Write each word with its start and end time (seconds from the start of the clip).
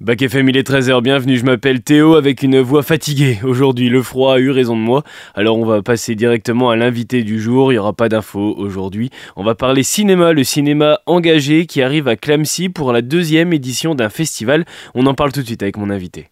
Bac 0.00 0.22
FM, 0.22 0.48
il 0.48 0.56
est 0.56 0.66
13h, 0.66 1.02
bienvenue, 1.02 1.36
je 1.36 1.44
m'appelle 1.44 1.82
Théo 1.82 2.14
avec 2.14 2.42
une 2.42 2.58
voix 2.60 2.82
fatiguée. 2.82 3.38
Aujourd'hui, 3.44 3.90
le 3.90 4.02
froid 4.02 4.36
a 4.36 4.38
eu 4.38 4.48
raison 4.48 4.74
de 4.74 4.80
moi, 4.80 5.02
alors 5.34 5.58
on 5.58 5.66
va 5.66 5.82
passer 5.82 6.14
directement 6.14 6.70
à 6.70 6.76
l'invité 6.76 7.22
du 7.22 7.38
jour, 7.38 7.70
il 7.70 7.74
n'y 7.74 7.78
aura 7.78 7.92
pas 7.92 8.08
d'infos 8.08 8.54
aujourd'hui. 8.56 9.10
On 9.36 9.44
va 9.44 9.54
parler 9.54 9.82
cinéma, 9.82 10.32
le 10.32 10.42
cinéma 10.42 11.00
engagé 11.04 11.66
qui 11.66 11.82
arrive 11.82 12.08
à 12.08 12.16
Clamcy 12.16 12.70
pour 12.70 12.94
la 12.94 13.02
deuxième 13.02 13.52
édition 13.52 13.94
d'un 13.94 14.08
festival. 14.08 14.64
On 14.94 15.04
en 15.04 15.12
parle 15.12 15.32
tout 15.32 15.42
de 15.42 15.46
suite 15.46 15.62
avec 15.62 15.76
mon 15.76 15.90
invité. 15.90 16.30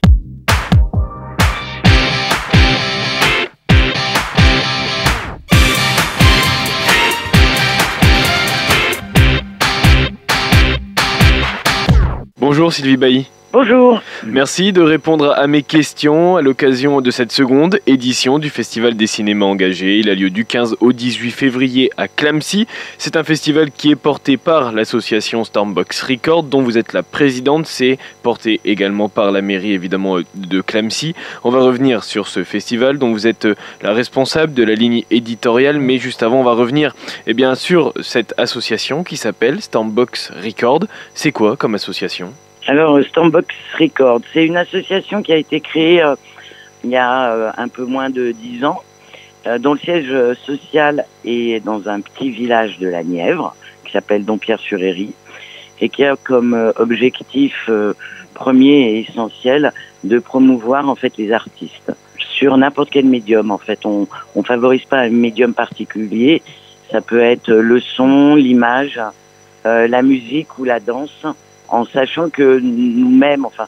Bonjour 12.41 12.73
Sylvie 12.73 12.96
Bailly. 12.96 13.27
Bonjour. 13.50 14.02
Merci 14.26 14.74
de 14.74 14.82
répondre 14.82 15.32
à 15.34 15.46
mes 15.46 15.62
questions 15.62 16.36
à 16.36 16.43
l'occasion 16.43 17.00
de 17.00 17.11
cette 17.11 17.32
seconde 17.32 17.80
édition 17.86 18.39
du 18.39 18.50
Festival 18.50 18.94
des 18.94 19.06
cinémas 19.06 19.46
engagés. 19.46 20.00
Il 20.00 20.11
a 20.11 20.14
lieu 20.14 20.29
du 20.29 20.44
15 20.44 20.76
au 20.80 20.93
18 20.93 21.30
février 21.30 21.90
à 21.96 22.08
Clamcy. 22.08 22.66
C'est 22.98 23.16
un 23.16 23.25
festival 23.25 23.70
qui 23.70 23.90
est 23.90 23.96
porté 23.96 24.36
par 24.36 24.72
l'association 24.72 25.44
Stormbox 25.44 26.03
Record 26.03 26.42
dont 26.42 26.61
vous 26.61 26.76
êtes 26.76 26.92
la 26.92 27.03
présidente. 27.03 27.66
C'est 27.66 27.98
porté 28.22 28.61
également 28.66 29.08
par 29.08 29.32
la 29.32 29.40
mairie 29.40 29.72
évidemment 29.72 30.18
de 30.34 30.61
Clamcy. 30.61 31.14
On 31.42 31.48
va 31.48 31.61
revenir 31.61 32.05
sur 32.05 32.28
ce 32.28 32.44
festival 32.44 32.98
dont 32.98 33.12
vous 33.12 33.27
êtes 33.27 33.48
la 33.80 33.94
responsable 33.94 34.53
de 34.53 34.62
la 34.62 34.75
ligne 34.75 35.05
éditoriale. 35.11 35.78
Mais 35.78 35.97
juste 35.97 36.22
avant, 36.22 36.41
on 36.41 36.44
va 36.44 36.53
revenir 36.53 36.94
eh 37.27 37.33
bien, 37.33 37.55
sur 37.55 37.94
cette 38.03 38.34
association 38.36 39.05
qui 39.05 39.17
s'appelle 39.17 39.62
Stormbox 39.62 40.33
Record. 40.44 40.80
C'est 41.14 41.33
quoi 41.33 41.56
comme 41.56 41.75
association? 41.75 42.34
Alors, 42.69 42.98
euh, 42.98 43.03
Stormbox 43.03 43.55
Records, 43.81 44.20
c'est 44.34 44.45
une 44.45 44.58
association 44.58 45.22
qui 45.22 45.33
a 45.33 45.36
été 45.36 45.59
créée 45.59 46.03
euh, 46.03 46.17
il 46.84 46.91
y 46.91 46.97
a 46.97 47.33
euh, 47.33 47.50
un 47.56 47.69
peu 47.69 47.87
moins 47.87 48.11
de 48.11 48.31
dix 48.33 48.62
ans, 48.62 48.83
dont 49.61 49.73
le 49.73 49.79
siège 49.79 50.15
social 50.45 51.07
est 51.25 51.65
dans 51.65 51.89
un 51.89 52.03
petit 52.03 52.29
village 52.31 52.79
de 52.79 52.89
la 52.89 53.03
Nièvre, 53.03 53.57
qui 53.84 53.92
s'appelle 53.92 54.27
Dompierre-sur-Héry, 54.27 55.15
et 55.81 55.89
qui 55.89 56.05
a 56.05 56.17
comme 56.17 56.73
objectif 56.77 57.70
premier 58.34 58.91
et 58.91 59.09
essentiel 59.09 59.73
de 60.05 60.19
promouvoir 60.19 60.87
en 60.91 60.97
fait 60.97 61.17
les 61.17 61.33
artistes 61.33 61.92
sur 62.19 62.59
n'importe 62.59 62.91
quel 62.91 63.07
médium. 63.07 63.51
En 63.51 63.57
fait, 63.57 63.87
on 63.87 64.07
on 64.35 64.42
favorise 64.42 64.85
pas 64.85 64.98
un 64.98 65.09
médium 65.09 65.55
particulier. 65.55 66.42
Ça 66.91 67.01
peut 67.01 67.23
être 67.23 67.51
le 67.51 67.81
son, 67.81 68.35
l'image, 68.35 69.01
la 69.64 70.03
musique 70.03 70.59
ou 70.59 70.64
la 70.64 70.79
danse 70.79 71.25
en 71.69 71.84
sachant 71.84 72.30
que 72.30 72.58
nous-mêmes, 72.61 73.44
enfin, 73.44 73.66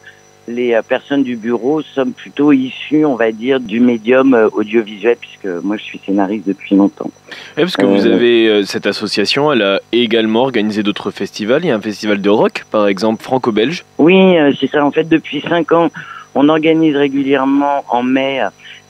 les 0.50 0.74
euh, 0.74 0.82
personnes 0.82 1.22
du 1.22 1.36
bureau 1.36 1.82
sommes 1.82 2.12
plutôt 2.12 2.52
issues, 2.52 3.04
on 3.04 3.14
va 3.14 3.32
dire, 3.32 3.60
du 3.60 3.80
médium 3.80 4.34
euh, 4.34 4.48
audiovisuel, 4.52 5.16
puisque 5.20 5.46
moi 5.62 5.76
je 5.76 5.82
suis 5.82 6.00
scénariste 6.04 6.46
depuis 6.46 6.74
longtemps. 6.74 7.10
Et 7.56 7.62
parce 7.62 7.76
que 7.76 7.86
vous 7.86 8.06
euh, 8.06 8.14
avez 8.14 8.66
cette 8.66 8.86
association, 8.86 9.52
elle 9.52 9.62
a 9.62 9.80
également 9.92 10.42
organisé 10.42 10.82
d'autres 10.82 11.10
festivals. 11.10 11.64
Il 11.64 11.68
y 11.68 11.70
a 11.70 11.76
un 11.76 11.80
festival 11.80 12.20
de 12.20 12.30
rock, 12.30 12.64
par 12.70 12.88
exemple, 12.88 13.22
franco-belge. 13.22 13.84
Oui, 13.98 14.36
c'est 14.58 14.70
ça. 14.70 14.84
En 14.84 14.90
fait, 14.90 15.08
depuis 15.08 15.40
cinq 15.40 15.72
ans, 15.72 15.90
on 16.34 16.48
organise 16.48 16.96
régulièrement 16.96 17.84
en 17.88 18.02
mai 18.02 18.40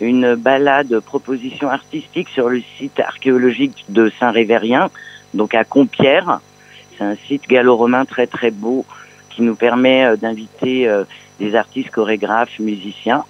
une 0.00 0.34
balade 0.34 1.00
proposition 1.00 1.68
artistique 1.68 2.28
sur 2.30 2.48
le 2.48 2.62
site 2.78 3.00
archéologique 3.00 3.84
de 3.88 4.10
Saint-Révérien, 4.18 4.90
donc 5.34 5.54
à 5.54 5.64
Compierre. 5.64 6.40
C'est 6.96 7.04
un 7.04 7.16
site 7.28 7.48
gallo-romain 7.48 8.04
très 8.04 8.26
très 8.26 8.50
beau 8.50 8.84
qui 9.30 9.42
nous 9.42 9.54
permet 9.54 10.04
euh, 10.04 10.16
d'inviter 10.16 10.88
euh, 10.88 11.04
des 11.38 11.54
artistes, 11.54 11.90
chorégraphes, 11.90 12.58
musiciens. 12.58 13.24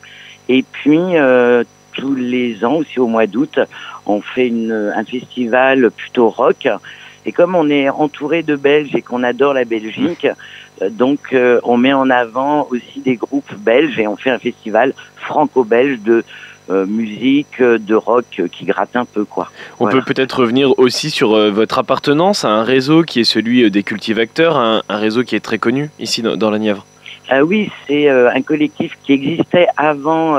Et 0.48 0.64
puis, 0.64 0.98
euh, 0.98 1.64
tous 1.92 2.14
les 2.14 2.64
ans, 2.64 2.76
aussi 2.76 2.98
au 2.98 3.06
mois 3.06 3.26
d'août, 3.26 3.60
on 4.06 4.20
fait 4.20 4.48
une, 4.48 4.92
un 4.94 5.04
festival 5.04 5.90
plutôt 5.90 6.28
rock. 6.28 6.68
Et 7.26 7.32
comme 7.32 7.54
on 7.54 7.68
est 7.68 7.88
entouré 7.88 8.42
de 8.42 8.56
Belges 8.56 8.94
et 8.94 9.02
qu'on 9.02 9.22
adore 9.22 9.54
la 9.54 9.64
Belgique, 9.64 10.26
donc 10.92 11.36
on 11.64 11.76
met 11.76 11.92
en 11.92 12.08
avant 12.08 12.66
aussi 12.70 13.00
des 13.00 13.16
groupes 13.16 13.54
belges 13.58 13.98
et 13.98 14.06
on 14.06 14.16
fait 14.16 14.30
un 14.30 14.38
festival 14.38 14.94
franco-belge 15.16 15.98
de 16.00 16.24
euh, 16.70 16.86
musique, 16.86 17.60
de 17.60 17.94
rock 17.94 18.42
qui 18.52 18.64
gratte 18.64 18.94
un 18.94 19.04
peu 19.04 19.24
quoi. 19.24 19.50
On 19.80 19.88
peut 19.88 20.02
peut-être 20.02 20.40
revenir 20.40 20.78
aussi 20.78 21.10
sur 21.10 21.34
euh, 21.34 21.50
votre 21.50 21.78
appartenance 21.78 22.44
à 22.44 22.50
un 22.50 22.62
réseau 22.62 23.02
qui 23.02 23.20
est 23.20 23.24
celui 23.24 23.64
euh, 23.64 23.70
des 23.70 23.82
cultivateurs, 23.82 24.56
un, 24.56 24.82
réseau 24.88 25.24
qui 25.24 25.34
est 25.34 25.40
très 25.40 25.58
connu 25.58 25.90
ici 25.98 26.22
dans, 26.22 26.50
la 26.50 26.58
Nièvre. 26.58 26.86
Oui, 27.42 27.70
c'est 27.86 28.08
un 28.08 28.42
collectif 28.42 28.98
qui 29.04 29.12
existait 29.12 29.68
avant, 29.76 30.36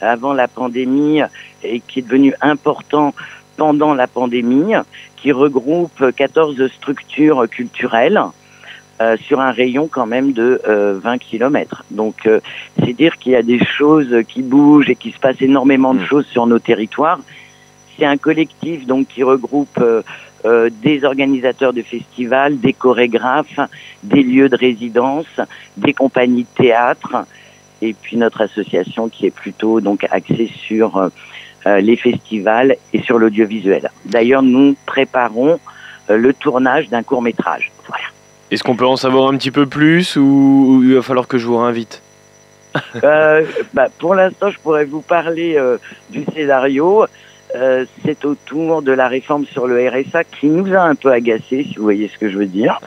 avant 0.00 0.32
la 0.32 0.46
pandémie 0.46 1.20
et 1.64 1.80
qui 1.80 1.98
est 1.98 2.02
devenu 2.02 2.34
important 2.40 3.14
pendant 3.56 3.94
la 3.94 4.06
pandémie, 4.06 4.74
qui 5.16 5.32
regroupe 5.32 6.14
14 6.14 6.68
structures 6.68 7.48
culturelles 7.48 8.20
euh, 9.00 9.16
sur 9.16 9.40
un 9.40 9.50
rayon 9.50 9.88
quand 9.90 10.04
même 10.04 10.32
de 10.32 10.60
20 10.66 10.68
euh, 10.68 11.16
km. 11.16 11.84
Donc 11.90 12.26
euh, 12.26 12.40
c'est 12.80 12.92
dire 12.92 13.16
qu'il 13.16 13.32
y 13.32 13.34
a 13.34 13.42
des 13.42 13.64
choses 13.64 14.14
qui 14.28 14.42
bougent 14.42 14.90
et 14.90 14.94
qu'il 14.94 15.14
se 15.14 15.18
passe 15.18 15.40
énormément 15.40 15.94
de 15.94 16.00
mm. 16.00 16.06
choses 16.06 16.26
sur 16.26 16.46
nos 16.46 16.58
territoires. 16.58 17.18
C'est 17.96 18.04
un 18.04 18.18
collectif 18.18 18.86
donc 18.86 19.08
qui 19.08 19.22
regroupe 19.22 19.82
des 20.82 21.04
organisateurs 21.04 21.72
de 21.72 21.80
festivals, 21.80 22.60
des 22.60 22.74
chorégraphes, 22.74 23.60
des 24.02 24.22
lieux 24.22 24.50
de 24.50 24.56
résidence, 24.56 25.40
des 25.78 25.94
compagnies 25.94 26.44
de 26.44 26.62
théâtre, 26.62 27.24
et 27.80 27.94
puis 27.94 28.16
notre 28.18 28.42
association 28.42 29.08
qui 29.08 29.26
est 29.26 29.30
plutôt 29.30 29.80
donc 29.80 30.06
axée 30.10 30.50
sur 30.66 31.10
les 31.66 31.96
festivals 31.96 32.76
et 32.94 33.02
sur 33.02 33.18
l'audiovisuel. 33.18 33.90
D'ailleurs, 34.06 34.42
nous 34.42 34.76
préparons 34.86 35.58
le 36.08 36.32
tournage 36.32 36.88
d'un 36.88 37.02
court 37.02 37.20
métrage. 37.20 37.70
Est-ce 38.50 38.64
qu'on 38.64 38.74
peut 38.74 38.86
en 38.86 38.96
savoir 38.96 39.30
un 39.30 39.36
petit 39.36 39.52
peu 39.52 39.66
plus 39.66 40.16
ou, 40.16 40.80
il 40.82 40.94
va 40.94 41.02
falloir 41.02 41.28
que 41.28 41.38
je 41.38 41.46
vous 41.46 41.58
réinvite? 41.58 42.02
Euh, 43.02 43.44
bah, 43.74 43.88
Pour 43.98 44.14
l'instant, 44.14 44.50
je 44.50 44.58
pourrais 44.58 44.84
vous 44.84 45.00
parler 45.00 45.56
euh, 45.56 45.78
du 46.10 46.24
scénario. 46.34 47.04
Euh, 47.56 47.84
c'est 48.04 48.24
autour 48.24 48.82
de 48.82 48.92
la 48.92 49.08
réforme 49.08 49.44
sur 49.46 49.66
le 49.66 49.88
RSA 49.88 50.24
qui 50.24 50.46
nous 50.46 50.72
a 50.72 50.80
un 50.80 50.94
peu 50.94 51.10
agacé, 51.10 51.64
si 51.64 51.74
vous 51.76 51.82
voyez 51.82 52.08
ce 52.12 52.18
que 52.18 52.28
je 52.30 52.38
veux 52.38 52.46
dire. 52.46 52.80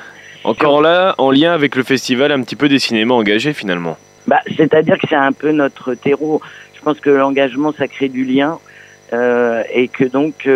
Encore 0.46 0.81
là, 0.81 1.16
en 1.18 1.31
lien 1.31 1.53
avec 1.53 1.75
le 1.75 1.84
festival 1.84 2.31
un 2.31 2.41
petit 2.44 2.56
peu 2.56 2.69
des 2.69 2.80
cinémas 2.80 3.16
engagés 3.16 3.53
finalement. 3.53 3.97
Bah, 4.28 4.40
C'est-à-dire 4.56 4.97
que 4.97 5.07
c'est 5.09 5.16
un 5.16 5.34
peu 5.34 5.51
notre 5.51 5.95
terreau. 5.95 6.41
Je 6.75 6.81
pense 6.81 7.00
que 7.00 7.09
l'engagement, 7.09 7.74
ça 7.78 7.88
crée 7.88 8.09
du 8.09 8.25
lien 8.25 8.59
et 9.12 9.90
que 9.90 10.06
donc 10.06 10.47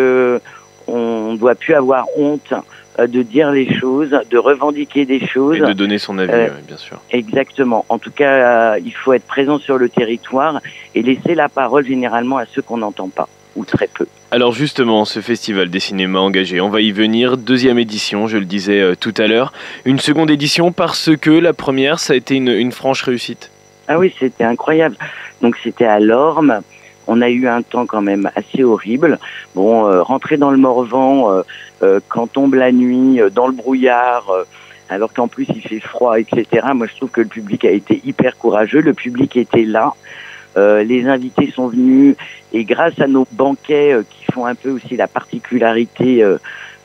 on 0.88 1.32
ne 1.32 1.36
doit 1.36 1.54
plus 1.54 1.74
avoir 1.74 2.06
honte 2.16 2.52
euh, 2.52 2.60
de 3.06 3.22
dire 3.22 3.52
les 3.52 3.78
choses, 3.78 4.10
de 4.30 4.38
revendiquer 4.38 5.04
des 5.04 5.24
choses. 5.24 5.56
Et 5.56 5.60
de 5.60 5.72
donner 5.72 5.98
son 5.98 6.18
avis, 6.18 6.32
euh, 6.32 6.48
bien 6.66 6.76
sûr. 6.76 7.00
Exactement. 7.10 7.84
En 7.88 7.98
tout 7.98 8.10
cas, 8.10 8.74
euh, 8.74 8.80
il 8.84 8.92
faut 8.92 9.12
être 9.12 9.26
présent 9.26 9.58
sur 9.58 9.78
le 9.78 9.88
territoire 9.88 10.60
et 10.94 11.02
laisser 11.02 11.34
la 11.34 11.48
parole 11.48 11.86
généralement 11.86 12.38
à 12.38 12.46
ceux 12.46 12.62
qu'on 12.62 12.78
n'entend 12.78 13.08
pas, 13.08 13.28
ou 13.56 13.64
très 13.64 13.86
peu. 13.86 14.06
Alors 14.30 14.52
justement, 14.52 15.04
ce 15.04 15.20
festival 15.20 15.70
des 15.70 15.80
cinémas 15.80 16.18
engagés, 16.18 16.60
on 16.60 16.70
va 16.70 16.80
y 16.80 16.92
venir. 16.92 17.36
Deuxième 17.36 17.78
édition, 17.78 18.26
je 18.26 18.36
le 18.36 18.44
disais 18.44 18.96
tout 18.96 19.14
à 19.16 19.26
l'heure. 19.26 19.52
Une 19.84 20.00
seconde 20.00 20.30
édition 20.30 20.72
parce 20.72 21.10
que 21.16 21.30
la 21.30 21.52
première, 21.52 21.98
ça 21.98 22.12
a 22.12 22.16
été 22.16 22.34
une, 22.34 22.48
une 22.48 22.72
franche 22.72 23.02
réussite. 23.02 23.50
Ah 23.86 23.98
oui, 23.98 24.14
c'était 24.18 24.44
incroyable. 24.44 24.96
Donc 25.40 25.56
c'était 25.62 25.86
à 25.86 26.00
Lorme 26.00 26.60
on 27.08 27.22
a 27.22 27.30
eu 27.30 27.48
un 27.48 27.62
temps 27.62 27.86
quand 27.86 28.02
même 28.02 28.30
assez 28.36 28.62
horrible. 28.62 29.18
Bon, 29.54 29.86
euh, 29.86 30.02
rentrer 30.02 30.36
dans 30.36 30.50
le 30.50 30.58
Morvan 30.58 31.32
euh, 31.32 31.42
euh, 31.82 32.00
quand 32.08 32.26
tombe 32.28 32.54
la 32.54 32.70
nuit, 32.70 33.20
dans 33.34 33.46
le 33.46 33.54
brouillard, 33.54 34.30
alors 34.90 35.12
qu'en 35.12 35.26
plus 35.26 35.46
il 35.48 35.62
fait 35.62 35.80
froid, 35.80 36.20
etc. 36.20 36.66
Moi, 36.74 36.86
je 36.86 36.94
trouve 36.96 37.10
que 37.10 37.22
le 37.22 37.26
public 37.26 37.64
a 37.64 37.70
été 37.70 38.00
hyper 38.04 38.36
courageux. 38.36 38.80
Le 38.80 38.94
public 38.94 39.36
était 39.36 39.64
là. 39.64 39.94
les 40.56 41.06
invités 41.06 41.50
sont 41.50 41.68
venus 41.68 42.16
et 42.52 42.64
grâce 42.64 42.98
à 43.00 43.06
nos 43.06 43.26
banquets 43.32 43.96
qui 44.10 44.24
font 44.32 44.44
un 44.44 44.54
peu 44.54 44.70
aussi 44.70 44.96
la 44.96 45.06
particularité 45.06 46.24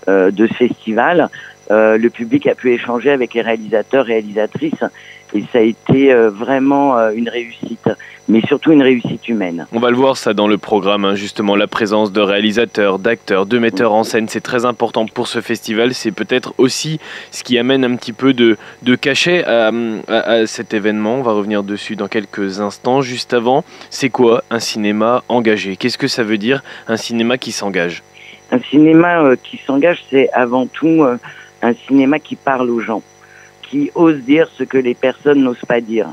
de 0.07 0.47
ce 0.47 0.53
festival, 0.53 1.29
le 1.69 2.07
public 2.09 2.45
a 2.47 2.55
pu 2.55 2.73
échanger 2.73 3.09
avec 3.09 3.33
les 3.33 3.41
réalisateurs, 3.41 4.05
réalisatrices 4.05 4.83
et 5.33 5.43
ça 5.51 5.59
a 5.59 5.61
été 5.61 6.13
vraiment 6.13 6.97
une 7.11 7.29
réussite. 7.29 7.89
Mais 8.29 8.41
surtout 8.47 8.71
une 8.71 8.81
réussite 8.81 9.27
humaine. 9.27 9.67
On 9.73 9.79
va 9.79 9.89
le 9.89 9.97
voir 9.97 10.15
ça 10.15 10.33
dans 10.33 10.47
le 10.47 10.57
programme, 10.57 11.03
hein, 11.03 11.13
justement, 11.13 11.57
la 11.57 11.67
présence 11.67 12.13
de 12.13 12.21
réalisateurs, 12.21 12.97
d'acteurs, 12.97 13.45
de 13.45 13.59
metteurs 13.59 13.91
en 13.91 14.05
scène, 14.05 14.29
c'est 14.29 14.39
très 14.39 14.63
important 14.65 15.05
pour 15.07 15.27
ce 15.27 15.41
festival, 15.41 15.93
c'est 15.93 16.13
peut-être 16.13 16.53
aussi 16.57 17.01
ce 17.31 17.43
qui 17.43 17.57
amène 17.57 17.83
un 17.83 17.97
petit 17.97 18.13
peu 18.13 18.33
de, 18.33 18.55
de 18.83 18.95
cachet 18.95 19.43
à, 19.43 19.71
à, 20.07 20.45
cet 20.45 20.73
événement, 20.73 21.15
on 21.15 21.21
va 21.21 21.33
revenir 21.33 21.63
dessus 21.63 21.97
dans 21.97 22.07
quelques 22.07 22.61
instants. 22.61 23.01
Juste 23.01 23.33
avant, 23.33 23.65
c'est 23.89 24.09
quoi 24.09 24.45
un 24.49 24.59
cinéma 24.59 25.23
engagé? 25.27 25.75
Qu'est-ce 25.75 25.97
que 25.97 26.07
ça 26.07 26.23
veut 26.23 26.37
dire 26.37 26.63
un 26.87 26.95
cinéma 26.95 27.37
qui 27.37 27.51
s'engage? 27.51 28.03
Un 28.51 28.59
cinéma 28.59 29.21
euh, 29.21 29.35
qui 29.35 29.59
s'engage, 29.67 30.01
c'est 30.09 30.29
avant 30.31 30.65
tout 30.65 31.03
euh, 31.03 31.17
un 31.61 31.73
cinéma 31.87 32.19
qui 32.19 32.37
parle 32.37 32.69
aux 32.69 32.79
gens, 32.79 33.01
qui 33.69 33.91
ose 33.95 34.17
dire 34.17 34.47
ce 34.57 34.63
que 34.63 34.77
les 34.77 34.93
personnes 34.93 35.43
n'osent 35.43 35.67
pas 35.67 35.81
dire 35.81 36.09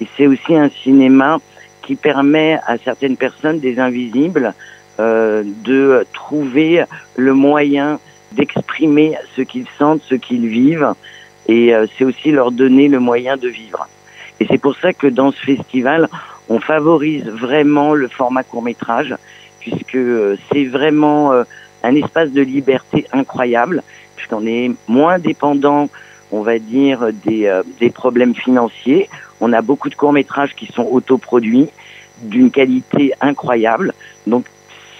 Et 0.00 0.06
c'est 0.16 0.26
aussi 0.26 0.56
un 0.56 0.70
cinéma 0.82 1.38
qui 1.82 1.94
permet 1.94 2.58
à 2.66 2.78
certaines 2.78 3.16
personnes, 3.16 3.60
des 3.60 3.78
invisibles, 3.78 4.54
euh, 4.98 5.42
de 5.44 6.06
trouver 6.12 6.84
le 7.16 7.34
moyen 7.34 8.00
d'exprimer 8.32 9.14
ce 9.36 9.42
qu'ils 9.42 9.66
sentent, 9.78 10.02
ce 10.08 10.14
qu'ils 10.14 10.46
vivent, 10.46 10.94
et 11.48 11.74
euh, 11.74 11.86
c'est 11.96 12.04
aussi 12.04 12.32
leur 12.32 12.50
donner 12.50 12.88
le 12.88 12.98
moyen 12.98 13.36
de 13.36 13.48
vivre. 13.48 13.86
Et 14.40 14.46
c'est 14.50 14.58
pour 14.58 14.74
ça 14.76 14.92
que 14.92 15.06
dans 15.06 15.30
ce 15.32 15.38
festival, 15.38 16.08
on 16.48 16.60
favorise 16.60 17.26
vraiment 17.28 17.94
le 17.94 18.08
format 18.08 18.42
court 18.42 18.62
métrage, 18.62 19.14
puisque 19.60 19.94
euh, 19.94 20.36
c'est 20.50 20.64
vraiment 20.64 21.32
un 21.82 21.94
espace 21.94 22.30
de 22.30 22.42
liberté 22.42 23.06
incroyable, 23.12 23.82
puisqu'on 24.16 24.46
est 24.46 24.72
moins 24.88 25.18
dépendant, 25.18 25.88
on 26.32 26.42
va 26.42 26.58
dire, 26.58 27.08
des, 27.24 27.60
des 27.80 27.90
problèmes 27.90 28.34
financiers. 28.34 29.08
On 29.40 29.52
a 29.52 29.62
beaucoup 29.62 29.88
de 29.88 29.94
courts 29.94 30.12
métrages 30.12 30.54
qui 30.54 30.66
sont 30.66 30.86
autoproduits, 30.90 31.68
d'une 32.22 32.50
qualité 32.50 33.12
incroyable. 33.20 33.92
Donc 34.26 34.46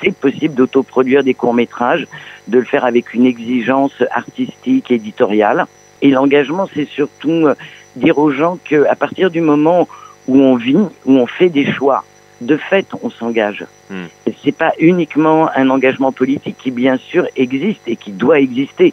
c'est 0.02 0.14
possible 0.14 0.55
d'autoproduire 0.55 1.25
des 1.25 1.34
courts 1.34 1.55
métrages, 1.55 2.06
de 2.49 2.58
le 2.58 2.64
faire 2.64 2.84
avec 2.84 3.14
une 3.14 3.26
exigence 3.26 4.02
artistique, 4.11 4.90
éditoriale. 4.90 5.67
Et 6.02 6.11
l'engagement, 6.11 6.69
c'est 6.73 6.87
surtout 6.87 7.46
euh, 7.46 7.55
dire 7.96 8.19
aux 8.19 8.31
gens 8.31 8.58
qu'à 8.62 8.94
partir 8.94 9.31
du 9.31 9.40
moment 9.40 9.88
où 10.28 10.38
on 10.38 10.56
vit, 10.56 10.76
où 10.76 11.12
on 11.12 11.26
fait 11.26 11.49
des 11.49 11.70
choix, 11.73 12.05
de 12.43 12.56
fait, 12.56 12.87
on 13.02 13.08
s'engage. 13.08 13.64
Hmm. 13.88 14.05
C'est 14.44 14.52
pas 14.52 14.73
uniquement 14.78 15.49
un 15.56 15.70
engagement 15.70 16.12
politique 16.12 16.56
qui, 16.58 16.70
bien 16.70 16.99
sûr, 16.99 17.26
existe 17.34 17.81
et 17.87 17.96
qui 17.96 18.11
doit 18.11 18.40
exister. 18.40 18.93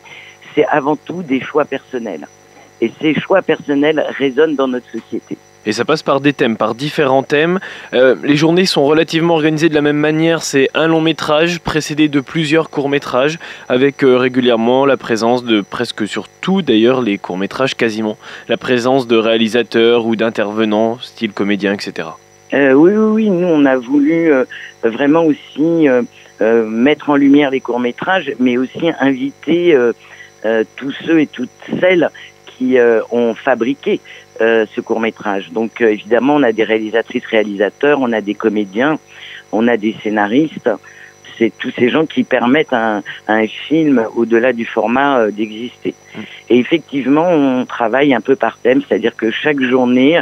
C'est 0.56 0.66
avant 0.66 0.96
tout 0.96 1.24
des 1.24 1.42
choix 1.42 1.66
personnels. 1.66 2.28
Et 2.82 2.92
ces 3.02 3.14
choix 3.14 3.42
personnels 3.42 4.04
résonnent 4.18 4.56
dans 4.56 4.68
notre 4.68 4.90
société. 4.92 5.38
Et 5.66 5.72
ça 5.72 5.86
passe 5.86 6.04
par 6.04 6.20
des 6.20 6.34
thèmes, 6.34 6.58
par 6.58 6.76
différents 6.76 7.24
thèmes. 7.24 7.60
Euh, 7.94 8.16
les 8.22 8.36
journées 8.36 8.66
sont 8.66 8.84
relativement 8.84 9.36
organisées 9.36 9.70
de 9.70 9.74
la 9.74 9.82
même 9.82 9.98
manière. 9.98 10.44
C'est 10.44 10.70
un 10.74 10.88
long 10.88 11.00
métrage 11.00 11.62
précédé 11.62 12.10
de 12.10 12.20
plusieurs 12.20 12.70
courts 12.70 12.90
métrages, 12.90 13.40
avec 13.70 14.04
euh, 14.04 14.18
régulièrement 14.18 14.86
la 14.86 14.98
présence 14.98 15.46
de 15.46 15.62
presque 15.62 16.06
sur 16.06 16.28
tout 16.42 16.62
d'ailleurs 16.62 17.02
les 17.02 17.18
courts 17.18 17.38
métrages 17.38 17.76
quasiment, 17.76 18.18
la 18.50 18.58
présence 18.58 19.08
de 19.08 19.16
réalisateurs 19.16 20.06
ou 20.06 20.18
d'intervenants, 20.18 20.98
style 21.02 21.32
comédien, 21.32 21.72
etc. 21.72 22.10
Euh, 22.54 22.74
oui, 22.74 22.92
oui, 22.92 23.12
oui. 23.14 23.30
Nous, 23.30 23.48
on 23.48 23.66
a 23.66 23.78
voulu 23.78 24.32
vraiment 24.84 25.24
aussi 25.24 25.88
mettre 26.42 27.10
en 27.10 27.16
lumière 27.16 27.52
les 27.52 27.62
courts 27.62 27.80
métrages, 27.80 28.34
mais 28.38 28.58
aussi 28.58 28.90
inviter 29.00 29.78
tous 30.76 30.92
ceux 31.06 31.22
et 31.22 31.28
toutes 31.28 31.50
celles 31.80 32.10
qui 32.46 32.78
ont 33.12 33.34
fabriqué 33.34 34.00
euh, 34.42 34.66
ce 34.76 34.82
court 34.82 35.00
métrage. 35.00 35.52
Donc 35.52 35.80
euh, 35.80 35.92
évidemment, 35.92 36.36
on 36.36 36.42
a 36.42 36.52
des 36.52 36.64
réalisatrices, 36.64 37.26
réalisateurs, 37.28 38.00
on 38.02 38.12
a 38.14 38.20
des 38.20 38.34
comédiens, 38.34 38.98
on 39.52 39.68
a 39.68 39.78
des 39.78 39.96
scénaristes. 40.02 40.72
C'est 41.38 41.54
tous 41.56 41.72
ces 41.78 41.90
gens 41.90 42.08
qui 42.08 42.24
permettent 42.24 42.74
à 42.74 42.98
un, 42.98 43.04
un 43.28 43.46
film, 43.46 44.04
au-delà 44.16 44.52
du 44.52 44.66
format, 44.66 45.20
euh, 45.20 45.32
d'exister. 45.32 45.94
Mmh. 45.94 46.20
Et 46.50 46.58
effectivement, 46.58 47.30
on 47.30 47.66
travaille 47.68 48.12
un 48.16 48.22
peu 48.22 48.36
par 48.36 48.58
thème, 48.58 48.82
c'est-à-dire 48.82 49.16
que 49.16 49.30
chaque 49.30 49.62
journée, 49.62 50.20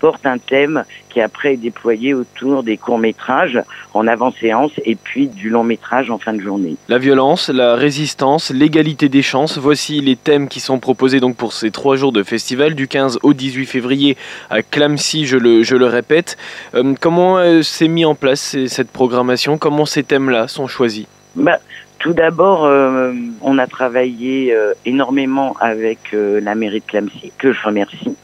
porte 0.00 0.26
un 0.26 0.38
thème 0.38 0.84
qui 1.08 1.20
après 1.20 1.54
est 1.54 1.56
déployé 1.56 2.14
autour 2.14 2.62
des 2.62 2.76
courts-métrages 2.76 3.60
en 3.94 4.06
avant-séance 4.06 4.72
et 4.84 4.94
puis 4.94 5.28
du 5.28 5.48
long-métrage 5.48 6.10
en 6.10 6.18
fin 6.18 6.34
de 6.34 6.40
journée. 6.40 6.76
La 6.88 6.98
violence, 6.98 7.48
la 7.48 7.74
résistance, 7.74 8.50
l'égalité 8.50 9.08
des 9.08 9.22
chances, 9.22 9.58
voici 9.58 10.00
les 10.00 10.16
thèmes 10.16 10.48
qui 10.48 10.60
sont 10.60 10.78
proposés 10.78 11.20
donc 11.20 11.36
pour 11.36 11.52
ces 11.52 11.70
trois 11.70 11.96
jours 11.96 12.12
de 12.12 12.22
festival 12.22 12.74
du 12.74 12.88
15 12.88 13.18
au 13.22 13.32
18 13.32 13.66
février 13.66 14.16
à 14.50 14.62
Clamcy, 14.62 15.26
je 15.26 15.36
le, 15.36 15.62
je 15.62 15.76
le 15.76 15.86
répète. 15.86 16.36
Euh, 16.74 16.94
comment 17.00 17.38
euh, 17.38 17.62
s'est 17.62 17.88
mis 17.88 18.04
en 18.04 18.14
place 18.14 18.56
cette 18.66 18.90
programmation? 18.90 19.58
Comment 19.58 19.86
ces 19.86 20.02
thèmes-là 20.02 20.48
sont 20.48 20.66
choisis? 20.66 21.06
Bah, 21.34 21.58
tout 21.98 22.12
d'abord, 22.12 22.64
euh, 22.64 23.12
on 23.40 23.58
a 23.58 23.66
travaillé 23.66 24.54
énormément 24.84 25.56
avec 25.60 25.98
la 26.12 26.54
mairie 26.54 26.80
de 26.80 26.86
Clamcy, 26.86 27.32
que 27.38 27.52
je 27.52 27.62
remercie, 27.62 28.16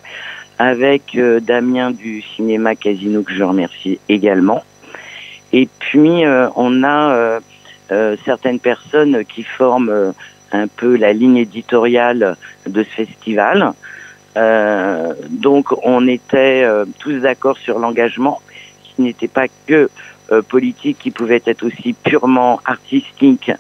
avec 0.63 1.17
euh, 1.17 1.41
Damien 1.41 1.91
du 1.91 2.23
cinéma 2.23 2.77
Casino 2.77 3.25
que 3.25 3.35
je 3.35 3.43
remercie 3.43 3.99
également. 4.09 4.63
Et 5.53 5.69
puis 5.81 6.25
euh, 6.25 6.49
on 6.55 6.85
a 6.85 7.41
euh, 7.91 8.17
certaines 8.25 8.61
personnes 8.61 9.25
qui 9.25 9.43
forment 9.43 10.15
un 10.53 10.69
peu 10.69 10.97
la 10.97 11.13
ligne 11.13 11.39
éditoriale 11.39 12.37
de 12.69 12.85
ce 12.85 13.05
festival. 13.05 13.73
donc 15.31 15.67
on 15.83 16.07
était 16.07 16.65
tous 16.99 17.19
d'accord 17.21 17.59
sur 17.59 17.79
l'engagement 17.79 18.41
qui 18.85 19.03
n'était 19.03 19.29
pas 19.29 19.47
que 19.67 19.91
politique, 20.49 20.99
qui 21.01 21.11
pouvait 21.11 21.43
être 21.45 21.65
aussi 21.65 21.93
purement 21.93 22.61
artistique, 22.65 23.51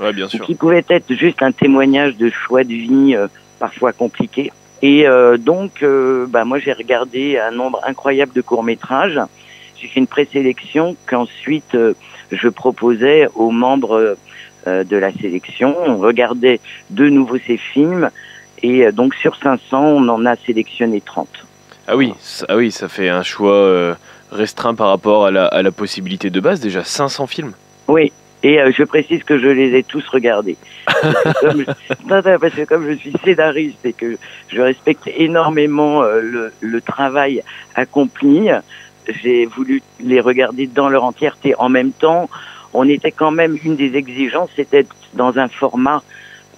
qui 0.47 0.55
pouvait 0.55 0.85
être 0.89 1.13
juste 1.15 1.43
un 1.43 1.53
témoignage 1.53 2.17
de 2.17 2.31
choix 2.31 2.63
de 2.65 2.75
vie 2.75 3.17
parfois 3.59 3.93
compliqués. 3.93 4.53
Et 4.83 5.07
euh, 5.07 5.39
donc, 5.39 5.83
euh, 5.83 6.27
bah, 6.29 6.45
moi, 6.45 6.59
j'ai 6.59 6.73
regardé 6.73 7.39
un 7.39 7.53
nombre 7.53 7.81
incroyable 7.87 8.33
de 8.33 8.41
courts-métrages. 8.41 9.21
J'ai 9.81 9.89
fait 9.89 10.01
une 10.01 10.09
présélection 10.09 10.97
qu'ensuite 11.07 11.75
euh, 11.75 11.95
je 12.31 12.49
proposais 12.49 13.29
aux 13.35 13.51
membres 13.51 14.17
de 14.67 14.97
la 14.97 15.13
sélection. 15.13 15.77
On 15.87 15.97
regardait 15.99 16.61
de 16.91 17.09
nouveau 17.09 17.37
ces 17.47 17.57
films. 17.57 18.11
Et 18.63 18.91
donc, 18.93 19.15
sur 19.17 19.35
500, 19.37 19.83
on 19.83 20.09
en 20.09 20.25
a 20.25 20.37
sélectionné 20.37 21.01
30. 21.01 21.29
Ah 21.89 21.97
oui, 21.97 22.15
ah 22.49 22.57
oui 22.57 22.71
ça 22.71 22.89
fait 22.89 23.09
un 23.09 23.25
choix 23.25 23.97
restreint 24.31 24.77
par 24.77 24.89
rapport 24.89 25.27
à 25.27 25.33
la, 25.33 25.47
à 25.47 25.63
la 25.63 25.73
possibilité 25.73 26.31
de 26.31 26.39
base. 26.39 26.61
Déjà 26.61 26.85
500 26.85 27.27
films? 27.27 27.53
Oui, 27.89 28.13
et 28.43 28.61
euh, 28.61 28.73
je 28.77 28.83
précise 28.83 29.23
que 29.23 29.39
je 29.39 29.49
les 29.49 29.77
ai 29.77 29.83
tous 29.83 30.07
regardés. 30.09 30.57
comme, 31.41 31.65
parce 32.09 32.55
que 32.55 32.65
comme 32.65 32.89
je 32.89 32.95
suis 32.95 33.13
scénariste 33.25 33.85
et 33.85 33.93
que 33.93 34.17
je 34.49 34.61
respecte 34.61 35.09
énormément 35.17 36.03
euh, 36.03 36.21
le, 36.21 36.53
le, 36.61 36.81
travail 36.81 37.43
accompli, 37.75 38.49
j'ai 39.23 39.47
voulu 39.47 39.83
les 40.01 40.21
regarder 40.21 40.67
dans 40.67 40.89
leur 40.89 41.05
entièreté. 41.05 41.55
En 41.59 41.69
même 41.69 41.93
temps, 41.93 42.29
on 42.73 42.89
était 42.89 43.13
quand 43.13 43.31
même 43.31 43.57
une 43.65 43.77
des 43.77 43.97
exigences, 43.97 44.51
c'était 44.57 44.87
dans 45.15 45.39
un 45.39 45.49
format 45.49 46.03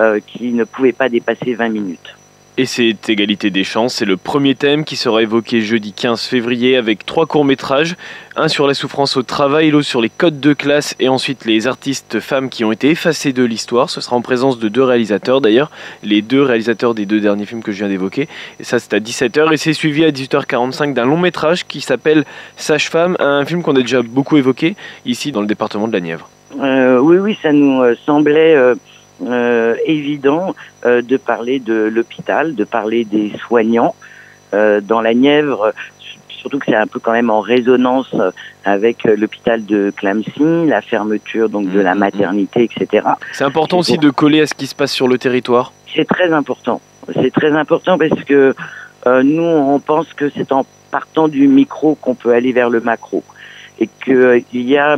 euh, 0.00 0.20
qui 0.26 0.52
ne 0.52 0.64
pouvait 0.64 0.92
pas 0.92 1.08
dépasser 1.08 1.54
20 1.54 1.68
minutes. 1.68 2.16
Et 2.56 2.66
c'est 2.66 3.08
égalité 3.08 3.50
des 3.50 3.64
chances, 3.64 3.94
c'est 3.94 4.04
le 4.04 4.16
premier 4.16 4.54
thème 4.54 4.84
qui 4.84 4.94
sera 4.94 5.22
évoqué 5.22 5.60
jeudi 5.60 5.92
15 5.92 6.22
février 6.22 6.76
avec 6.76 7.04
trois 7.04 7.26
courts-métrages, 7.26 7.96
un 8.36 8.46
sur 8.46 8.68
la 8.68 8.74
souffrance 8.74 9.16
au 9.16 9.24
travail, 9.24 9.72
l'autre 9.72 9.88
sur 9.88 10.00
les 10.00 10.08
codes 10.08 10.38
de 10.38 10.52
classe 10.52 10.94
et 11.00 11.08
ensuite 11.08 11.46
les 11.46 11.66
artistes 11.66 12.20
femmes 12.20 12.48
qui 12.48 12.64
ont 12.64 12.70
été 12.70 12.90
effacées 12.90 13.32
de 13.32 13.42
l'histoire. 13.42 13.90
Ce 13.90 14.00
sera 14.00 14.14
en 14.14 14.20
présence 14.20 14.60
de 14.60 14.68
deux 14.68 14.84
réalisateurs 14.84 15.40
d'ailleurs, 15.40 15.72
les 16.04 16.22
deux 16.22 16.42
réalisateurs 16.42 16.94
des 16.94 17.06
deux 17.06 17.18
derniers 17.18 17.44
films 17.44 17.62
que 17.64 17.72
je 17.72 17.78
viens 17.78 17.88
d'évoquer. 17.88 18.28
Et 18.60 18.64
ça 18.64 18.78
c'est 18.78 18.94
à 18.94 19.00
17h 19.00 19.52
et 19.52 19.56
c'est 19.56 19.72
suivi 19.72 20.04
à 20.04 20.12
18h45 20.12 20.92
d'un 20.92 21.06
long 21.06 21.18
métrage 21.18 21.66
qui 21.66 21.80
s'appelle 21.80 22.24
Sage-femme, 22.56 23.16
un 23.18 23.44
film 23.44 23.62
qu'on 23.62 23.74
a 23.74 23.80
déjà 23.80 24.00
beaucoup 24.02 24.36
évoqué 24.36 24.76
ici 25.06 25.32
dans 25.32 25.40
le 25.40 25.48
département 25.48 25.88
de 25.88 25.92
la 25.92 26.00
Nièvre. 26.00 26.28
Euh, 26.60 26.98
oui, 26.98 27.16
oui, 27.16 27.36
ça 27.42 27.52
nous 27.52 27.82
euh, 27.82 27.96
semblait... 28.06 28.54
Euh, 28.54 28.76
euh, 29.22 29.76
évident 29.86 30.56
euh, 30.84 31.00
de 31.00 31.16
parler 31.16 31.60
de 31.60 31.74
l'hôpital, 31.74 32.54
de 32.54 32.64
parler 32.64 33.04
des 33.04 33.32
soignants. 33.46 33.94
Euh, 34.52 34.80
dans 34.80 35.00
la 35.00 35.14
Nièvre, 35.14 35.72
surtout 36.28 36.58
que 36.58 36.66
c'est 36.66 36.76
un 36.76 36.86
peu 36.86 36.98
quand 36.98 37.12
même 37.12 37.30
en 37.30 37.40
résonance 37.40 38.14
avec 38.64 39.04
l'hôpital 39.04 39.64
de 39.64 39.92
Clamcy, 39.96 40.66
la 40.66 40.80
fermeture 40.80 41.48
donc 41.48 41.70
de 41.70 41.80
la 41.80 41.94
mmh, 41.94 41.94
mmh, 41.94 41.96
mmh. 41.96 42.00
maternité, 42.00 42.70
etc. 42.70 43.06
C'est 43.32 43.44
important 43.44 43.78
aussi 43.78 43.98
de 43.98 44.10
coller 44.10 44.42
à 44.42 44.46
ce 44.46 44.54
qui 44.54 44.66
se 44.66 44.74
passe 44.74 44.92
sur 44.92 45.08
le 45.08 45.18
territoire? 45.18 45.72
C'est 45.94 46.06
très 46.06 46.32
important. 46.32 46.80
C'est 47.20 47.32
très 47.32 47.52
important 47.52 47.98
parce 47.98 48.22
que 48.24 48.54
nous, 49.22 49.42
on 49.42 49.80
pense 49.80 50.12
que 50.12 50.30
c'est 50.30 50.52
en 50.52 50.64
partant 50.90 51.28
du 51.28 51.48
micro 51.48 51.96
qu'on 51.96 52.14
peut 52.14 52.32
aller 52.32 52.52
vers 52.52 52.70
le 52.70 52.80
macro 52.80 53.24
et 53.80 53.88
qu'il 54.04 54.68
y 54.68 54.76
a 54.76 54.96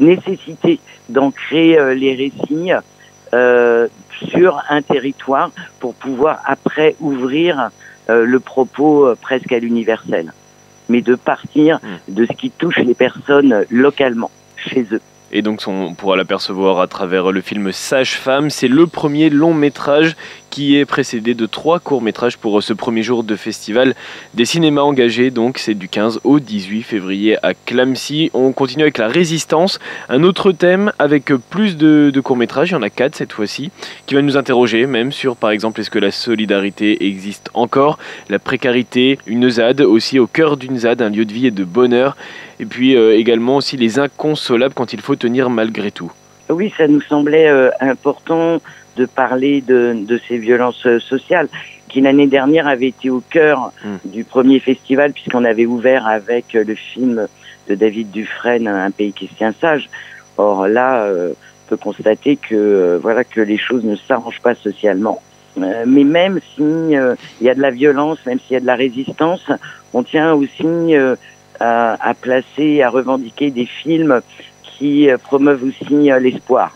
nécessité 0.00 0.80
d'ancrer 1.08 1.94
les 1.94 2.14
récits 2.14 2.72
euh, 3.34 3.88
sur 4.30 4.62
un 4.68 4.82
territoire 4.82 5.50
pour 5.80 5.94
pouvoir 5.94 6.40
après 6.46 6.96
ouvrir 7.00 7.70
euh, 8.10 8.24
le 8.24 8.40
propos 8.40 9.06
euh, 9.06 9.18
presque 9.20 9.52
à 9.52 9.58
l'universel, 9.58 10.32
mais 10.88 11.02
de 11.02 11.14
partir 11.14 11.78
hmm. 11.82 12.14
de 12.14 12.26
ce 12.26 12.32
qui 12.32 12.50
touche 12.50 12.78
les 12.78 12.94
personnes 12.94 13.66
localement, 13.70 14.30
chez 14.56 14.86
eux. 14.92 15.00
Et 15.30 15.42
donc 15.42 15.62
on 15.66 15.92
pourra 15.92 16.16
l'apercevoir 16.16 16.80
à 16.80 16.86
travers 16.86 17.30
le 17.32 17.42
film 17.42 17.70
Sage 17.70 18.14
Femme. 18.14 18.48
C'est 18.48 18.68
le 18.68 18.86
premier 18.86 19.28
long 19.28 19.52
métrage 19.52 20.16
qui 20.50 20.76
est 20.76 20.84
précédé 20.84 21.34
de 21.34 21.46
trois 21.46 21.78
courts-métrages 21.78 22.38
pour 22.38 22.62
ce 22.62 22.72
premier 22.72 23.02
jour 23.02 23.24
de 23.24 23.36
festival 23.36 23.94
des 24.34 24.44
cinémas 24.44 24.82
engagés. 24.82 25.30
Donc 25.30 25.58
c'est 25.58 25.74
du 25.74 25.88
15 25.88 26.20
au 26.24 26.40
18 26.40 26.82
février 26.82 27.36
à 27.44 27.54
Clamcy. 27.54 28.30
On 28.34 28.52
continue 28.52 28.82
avec 28.82 28.98
la 28.98 29.08
résistance, 29.08 29.78
un 30.08 30.22
autre 30.22 30.52
thème 30.52 30.92
avec 30.98 31.32
plus 31.50 31.76
de, 31.76 32.12
courts-métrages, 32.20 32.70
il 32.70 32.72
y 32.72 32.76
en 32.76 32.82
a 32.82 32.90
quatre 32.90 33.16
cette 33.16 33.32
fois-ci, 33.32 33.70
qui 34.06 34.14
va 34.14 34.22
nous 34.22 34.36
interroger 34.36 34.86
même 34.86 35.12
sur 35.12 35.36
par 35.36 35.50
exemple 35.50 35.80
est-ce 35.80 35.90
que 35.90 35.98
la 35.98 36.10
solidarité 36.10 37.06
existe 37.06 37.50
encore, 37.54 37.98
la 38.28 38.38
précarité, 38.38 39.18
une 39.26 39.48
ZAD 39.48 39.80
aussi 39.82 40.18
au 40.18 40.26
cœur 40.26 40.56
d'une 40.56 40.78
ZAD, 40.78 41.02
un 41.02 41.10
lieu 41.10 41.24
de 41.24 41.32
vie 41.32 41.46
et 41.46 41.50
de 41.50 41.64
bonheur, 41.64 42.16
et 42.60 42.66
puis 42.66 42.96
euh, 42.96 43.16
également 43.16 43.56
aussi 43.56 43.76
les 43.76 43.98
inconsolables 43.98 44.74
quand 44.74 44.92
il 44.92 45.00
faut 45.00 45.16
tenir 45.16 45.50
malgré 45.50 45.90
tout. 45.90 46.12
Oui, 46.48 46.72
ça 46.76 46.88
nous 46.88 47.02
semblait 47.02 47.48
euh, 47.48 47.70
important 47.80 48.60
de 48.98 49.06
parler 49.06 49.60
de, 49.60 50.20
ces 50.28 50.38
violences 50.38 50.84
euh, 50.86 50.98
sociales 50.98 51.48
qui 51.88 52.00
l'année 52.00 52.26
dernière 52.26 52.66
avaient 52.66 52.88
été 52.88 53.08
au 53.08 53.22
cœur 53.30 53.72
hmm. 53.84 54.10
du 54.10 54.24
premier 54.24 54.60
festival 54.60 55.12
puisqu'on 55.12 55.44
avait 55.44 55.66
ouvert 55.66 56.06
avec 56.06 56.52
le 56.52 56.74
film 56.74 57.26
de 57.68 57.74
David 57.74 58.10
Dufresne, 58.10 58.68
Un 58.68 58.90
pays 58.90 59.12
qui 59.12 59.26
se 59.28 59.34
tient 59.34 59.54
sage. 59.58 59.88
Or 60.36 60.68
là, 60.68 61.10
on 61.10 61.34
peut 61.68 61.76
constater 61.76 62.36
que 62.36 62.98
voilà 63.02 63.24
que 63.24 63.40
les 63.40 63.58
choses 63.58 63.84
ne 63.84 63.96
s'arrangent 63.96 64.40
pas 64.40 64.54
socialement. 64.54 65.20
mais 65.56 66.04
même 66.04 66.40
s'il 66.54 66.90
y 67.40 67.48
a 67.48 67.54
de 67.54 67.60
la 67.60 67.70
violence, 67.70 68.18
même 68.26 68.38
s'il 68.38 68.54
y 68.54 68.56
a 68.56 68.60
de 68.60 68.66
la 68.66 68.76
résistance, 68.76 69.50
on 69.92 70.02
tient 70.02 70.32
aussi 70.34 70.94
à, 71.60 71.96
à, 72.00 72.14
placer, 72.14 72.82
à 72.82 72.90
revendiquer 72.90 73.50
des 73.50 73.66
films 73.66 74.20
qui 74.78 75.10
euh, 75.10 75.18
promeuvent 75.18 75.64
aussi 75.64 76.10
euh, 76.10 76.18
l'espoir. 76.18 76.72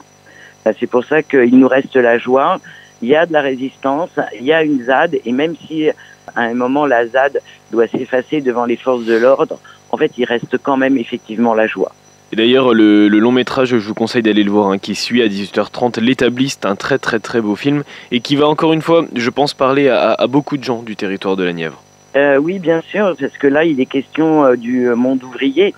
C'est 0.64 0.86
pour 0.86 1.04
ça 1.04 1.22
qu'il 1.22 1.58
nous 1.58 1.68
reste 1.68 1.96
la 1.96 2.18
joie. 2.18 2.60
Il 3.02 3.08
y 3.08 3.16
a 3.16 3.26
de 3.26 3.32
la 3.32 3.40
résistance, 3.40 4.10
il 4.38 4.44
y 4.44 4.52
a 4.52 4.62
une 4.62 4.84
ZAD, 4.84 5.18
et 5.24 5.32
même 5.32 5.54
si 5.66 5.88
à 5.88 6.42
un 6.42 6.54
moment 6.54 6.86
la 6.86 7.06
ZAD 7.06 7.40
doit 7.72 7.88
s'effacer 7.88 8.40
devant 8.40 8.64
les 8.64 8.76
forces 8.76 9.04
de 9.04 9.14
l'ordre, 9.14 9.58
en 9.90 9.96
fait, 9.96 10.12
il 10.18 10.24
reste 10.24 10.56
quand 10.58 10.76
même 10.76 10.96
effectivement 10.96 11.52
la 11.52 11.66
joie. 11.66 11.92
Et 12.32 12.36
d'ailleurs, 12.36 12.72
le, 12.72 13.08
long 13.08 13.32
métrage, 13.32 13.70
je 13.70 13.76
vous 13.76 13.94
conseille 13.94 14.22
d'aller 14.22 14.44
le 14.44 14.50
voir, 14.50 14.68
hein, 14.68 14.78
qui 14.78 14.94
suit 14.94 15.20
à 15.20 15.26
18h30 15.26 16.00
L'établiste, 16.00 16.64
un 16.64 16.76
très 16.76 16.98
très 16.98 17.18
très 17.18 17.40
beau 17.40 17.56
film, 17.56 17.82
et 18.10 18.20
qui 18.20 18.36
va 18.36 18.48
encore 18.48 18.72
une 18.72 18.82
fois, 18.82 19.04
je 19.14 19.30
pense, 19.30 19.52
parler 19.52 19.88
à, 19.88 20.12
à 20.12 20.26
beaucoup 20.28 20.56
de 20.56 20.64
gens 20.64 20.82
du 20.82 20.96
territoire 20.96 21.36
de 21.36 21.44
la 21.44 21.52
Nièvre. 21.52 21.82
Euh, 22.16 22.36
oui, 22.36 22.58
bien 22.58 22.82
sûr, 22.90 23.16
parce 23.18 23.36
que 23.38 23.46
là, 23.46 23.64
il 23.64 23.80
est 23.80 23.86
question 23.86 24.44
euh, 24.44 24.56
du 24.56 24.88
monde 24.94 25.22
ouvrier. 25.24 25.74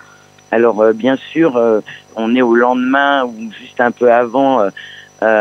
Alors, 0.50 0.80
euh, 0.80 0.92
bien 0.92 1.16
sûr, 1.16 1.56
euh, 1.56 1.80
on 2.16 2.34
est 2.36 2.42
au 2.42 2.54
lendemain 2.54 3.24
ou 3.24 3.50
juste 3.60 3.80
un 3.80 3.90
peu 3.90 4.12
avant 4.12 4.62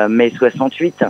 mai 0.08 0.32
68. 0.38 1.04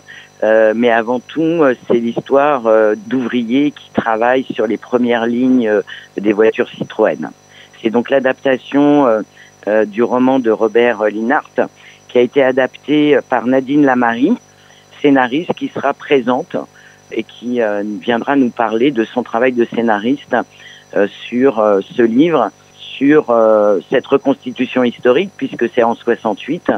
mais 0.76 0.90
avant 0.90 1.20
tout, 1.20 1.62
c'est 1.88 2.00
l'histoire 2.00 2.64
d'ouvriers 3.06 3.70
qui 3.70 3.92
travaillent 3.94 4.48
sur 4.52 4.66
les 4.66 4.78
premières 4.78 5.28
lignes 5.28 5.72
des 6.20 6.34
voitures 6.34 6.68
Citroën. 6.70 7.30
C'est 7.82 7.92
donc 7.92 8.10
l'adaptation 8.10 9.24
du 9.86 10.02
roman 10.02 10.40
de 10.40 10.50
Robert 10.50 11.04
Linhart 11.04 11.70
qui 12.10 12.18
a 12.18 12.22
été 12.22 12.44
adapté 12.44 13.20
par 13.30 13.46
Nadine 13.46 13.86
Lamary, 13.86 14.34
scénariste 15.02 15.54
qui 15.54 15.68
sera 15.68 15.94
présente 15.94 16.58
et 17.12 17.24
qui 17.24 17.62
euh, 17.62 17.84
viendra 18.02 18.36
nous 18.36 18.50
parler 18.50 18.92
de 18.92 19.04
son 19.04 19.24
travail 19.24 19.52
de 19.54 19.66
scénariste 19.66 20.36
euh, 20.96 21.08
sur 21.28 21.60
euh, 21.60 21.82
ce 21.96 22.02
livre, 22.02 22.50
sur 22.96 23.26
cette 23.90 24.06
reconstitution 24.06 24.84
historique, 24.84 25.32
puisque 25.36 25.70
c'est 25.74 25.84
en 25.84 25.96
68. 25.96 26.72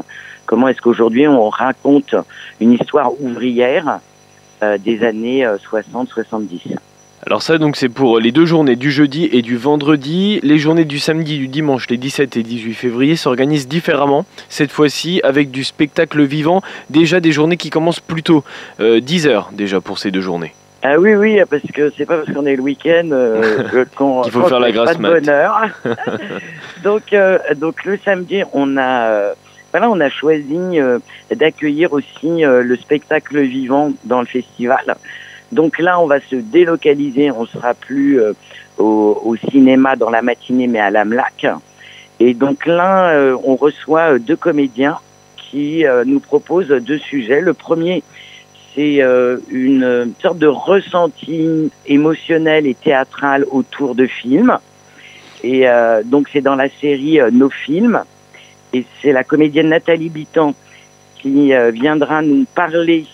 Comment 0.46 0.68
est-ce 0.68 0.80
qu'aujourd'hui 0.80 1.28
on 1.28 1.48
raconte 1.50 2.14
une 2.60 2.72
histoire 2.72 3.12
ouvrière 3.20 4.00
des 4.62 5.04
années 5.04 5.46
60-70 5.46 6.76
alors 7.26 7.42
ça 7.42 7.58
donc 7.58 7.76
c'est 7.76 7.88
pour 7.88 8.20
les 8.20 8.30
deux 8.30 8.46
journées 8.46 8.76
du 8.76 8.92
jeudi 8.92 9.28
et 9.32 9.42
du 9.42 9.56
vendredi. 9.56 10.38
Les 10.44 10.58
journées 10.58 10.84
du 10.84 11.00
samedi 11.00 11.34
et 11.34 11.38
du 11.38 11.48
dimanche, 11.48 11.88
les 11.88 11.96
17 11.96 12.36
et 12.36 12.44
18 12.44 12.74
février, 12.74 13.16
s'organisent 13.16 13.66
différemment. 13.66 14.24
Cette 14.48 14.70
fois-ci 14.70 15.20
avec 15.24 15.50
du 15.50 15.64
spectacle 15.64 16.22
vivant. 16.22 16.62
Déjà 16.88 17.18
des 17.18 17.32
journées 17.32 17.56
qui 17.56 17.70
commencent 17.70 17.98
plus 17.98 18.22
tôt, 18.22 18.44
10 18.78 19.26
euh, 19.26 19.30
heures 19.30 19.50
déjà 19.52 19.80
pour 19.80 19.98
ces 19.98 20.12
deux 20.12 20.20
journées. 20.20 20.52
Ah 20.82 20.98
oui, 20.98 21.14
oui, 21.14 21.40
parce 21.50 21.62
que 21.72 21.92
c'est 21.96 22.06
pas 22.06 22.18
parce 22.18 22.32
qu'on 22.32 22.46
est 22.46 22.56
le 22.56 22.62
week-end 22.62 23.08
euh, 23.10 23.84
qu'on 23.96 24.22
Il 24.24 24.30
faut 24.30 24.46
faire 24.46 24.60
la 24.60 24.72
pas 24.72 24.94
de 24.94 25.02
bonheur. 25.02 25.68
donc, 26.84 27.12
euh, 27.12 27.38
donc 27.56 27.84
le 27.84 27.98
samedi, 28.04 28.42
on 28.52 28.76
a, 28.76 29.32
voilà, 29.72 29.90
on 29.90 30.00
a 30.00 30.08
choisi 30.08 30.78
d'accueillir 31.34 31.92
aussi 31.92 32.42
le 32.42 32.76
spectacle 32.76 33.40
vivant 33.40 33.92
dans 34.04 34.20
le 34.20 34.26
festival. 34.26 34.96
Donc 35.52 35.78
là, 35.78 36.00
on 36.00 36.06
va 36.06 36.20
se 36.20 36.36
délocaliser, 36.36 37.30
on 37.30 37.46
sera 37.46 37.74
plus 37.74 38.20
euh, 38.20 38.32
au, 38.78 39.36
cinéma 39.50 39.96
dans 39.96 40.10
la 40.10 40.22
matinée, 40.22 40.66
mais 40.66 40.80
à 40.80 40.90
l'AMLAC. 40.90 41.46
Et 42.18 42.34
donc 42.34 42.66
là, 42.66 43.10
euh, 43.10 43.36
on 43.44 43.56
reçoit 43.56 44.14
euh, 44.14 44.18
deux 44.18 44.36
comédiens 44.36 44.98
qui 45.36 45.84
nous 46.06 46.18
proposent 46.18 46.68
deux 46.68 46.98
sujets. 46.98 47.40
Le 47.40 47.54
premier, 47.54 48.02
c'est 48.76 49.02
une 49.50 50.12
sorte 50.20 50.38
de 50.38 50.46
ressenti 50.46 51.72
émotionnel 51.86 52.66
et 52.66 52.74
théâtral 52.74 53.46
autour 53.50 53.94
de 53.94 54.06
films. 54.06 54.58
Et 55.42 55.66
donc 56.04 56.28
c'est 56.30 56.42
dans 56.42 56.56
la 56.56 56.68
série 56.68 57.18
Nos 57.32 57.48
films. 57.48 58.02
Et 58.74 58.84
c'est 59.00 59.12
la 59.12 59.24
comédienne 59.24 59.70
Nathalie 59.70 60.10
Bitan 60.10 60.54
qui 61.16 61.52
viendra 61.72 62.20
nous 62.20 62.44
parler 62.54 63.06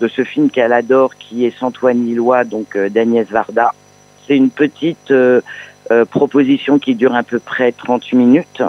de 0.00 0.08
ce 0.08 0.24
film 0.24 0.50
qu'elle 0.50 0.72
adore, 0.72 1.16
qui 1.16 1.44
est 1.46 1.58
Santoine 1.58 2.04
Lillois, 2.04 2.44
donc 2.44 2.76
euh, 2.76 2.88
d'Agnès 2.88 3.26
Varda. 3.28 3.72
C'est 4.26 4.36
une 4.36 4.50
petite 4.50 5.10
euh, 5.10 5.40
euh, 5.90 6.04
proposition 6.04 6.78
qui 6.78 6.94
dure 6.94 7.14
à 7.14 7.22
peu 7.22 7.38
près 7.38 7.72
30 7.72 8.12
minutes. 8.12 8.62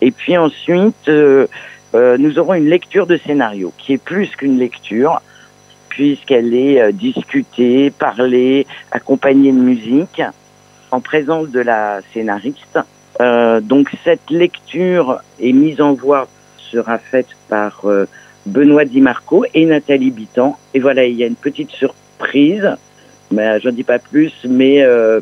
Et 0.00 0.10
puis 0.10 0.36
ensuite, 0.36 1.08
nous 1.08 2.38
aurons 2.38 2.54
une 2.54 2.68
lecture 2.68 3.06
de 3.06 3.16
scénario, 3.18 3.72
qui 3.78 3.92
est 3.92 4.02
plus 4.02 4.34
qu'une 4.34 4.58
lecture, 4.58 5.20
puisqu'elle 5.92 6.54
est 6.54 6.92
discutée, 6.92 7.90
parlée, 7.90 8.66
accompagnée 8.90 9.52
de 9.52 9.58
musique, 9.58 10.22
en 10.90 11.00
présence 11.00 11.48
de 11.50 11.60
la 11.60 12.00
scénariste. 12.12 12.78
donc 13.20 13.90
cette 14.02 14.30
lecture 14.30 15.20
et 15.38 15.52
mise 15.52 15.80
en 15.82 15.92
voix 15.92 16.28
sera 16.70 16.96
faite 16.98 17.28
par 17.48 17.84
Benoît 18.46 18.84
Di 18.84 19.00
Marco 19.00 19.44
et 19.54 19.66
Nathalie 19.66 20.10
Bitan. 20.10 20.58
Et 20.74 20.80
voilà, 20.80 21.04
il 21.04 21.14
y 21.14 21.22
a 21.22 21.26
une 21.26 21.36
petite 21.36 21.70
surprise, 21.70 22.68
mais 23.30 23.60
je 23.60 23.68
ne 23.68 23.74
dis 23.74 23.84
pas 23.84 23.98
plus, 23.98 24.32
mais 24.48 24.82
euh, 24.82 25.20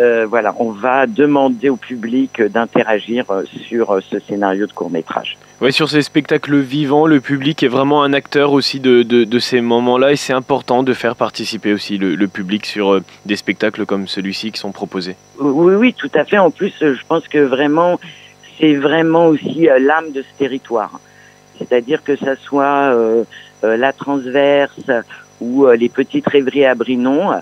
euh, 0.00 0.26
voilà, 0.28 0.54
on 0.58 0.70
va 0.70 1.06
demander 1.06 1.68
au 1.68 1.76
public 1.76 2.42
d'interagir 2.42 3.30
euh, 3.30 3.44
sur 3.68 4.00
ce 4.02 4.18
scénario 4.18 4.66
de 4.66 4.72
court 4.72 4.90
métrage. 4.90 5.36
Oui, 5.60 5.72
sur 5.72 5.88
ces 5.88 6.02
spectacles 6.02 6.58
vivants, 6.58 7.06
le 7.06 7.20
public 7.20 7.62
est 7.62 7.68
vraiment 7.68 8.02
un 8.02 8.12
acteur 8.12 8.52
aussi 8.52 8.80
de, 8.80 9.02
de, 9.02 9.38
ces 9.38 9.60
moments-là 9.60 10.12
et 10.12 10.16
c'est 10.16 10.32
important 10.32 10.82
de 10.82 10.92
faire 10.92 11.14
participer 11.16 11.72
aussi 11.72 11.96
le, 11.96 12.16
le 12.16 12.28
public 12.28 12.66
sur 12.66 13.00
des 13.24 13.36
spectacles 13.36 13.86
comme 13.86 14.08
celui-ci 14.08 14.50
qui 14.52 14.58
sont 14.58 14.72
proposés. 14.72 15.16
Oui, 15.38 15.74
oui, 15.74 15.94
tout 15.94 16.10
à 16.14 16.24
fait. 16.24 16.38
En 16.38 16.50
plus, 16.50 16.74
je 16.80 17.00
pense 17.08 17.28
que 17.28 17.38
vraiment, 17.38 18.00
c'est 18.58 18.74
vraiment 18.74 19.26
aussi 19.26 19.68
l'âme 19.78 20.12
de 20.12 20.22
ce 20.22 20.38
territoire 20.38 21.00
c'est-à-dire 21.58 22.02
que 22.02 22.16
ça 22.16 22.36
soit 22.36 22.92
euh, 22.92 23.24
euh, 23.64 23.76
la 23.76 23.92
transverse 23.92 24.90
ou 25.40 25.66
euh, 25.66 25.76
les 25.76 25.88
petites 25.88 26.26
rêveries 26.26 26.64
à 26.64 26.74
Brinon, 26.74 27.32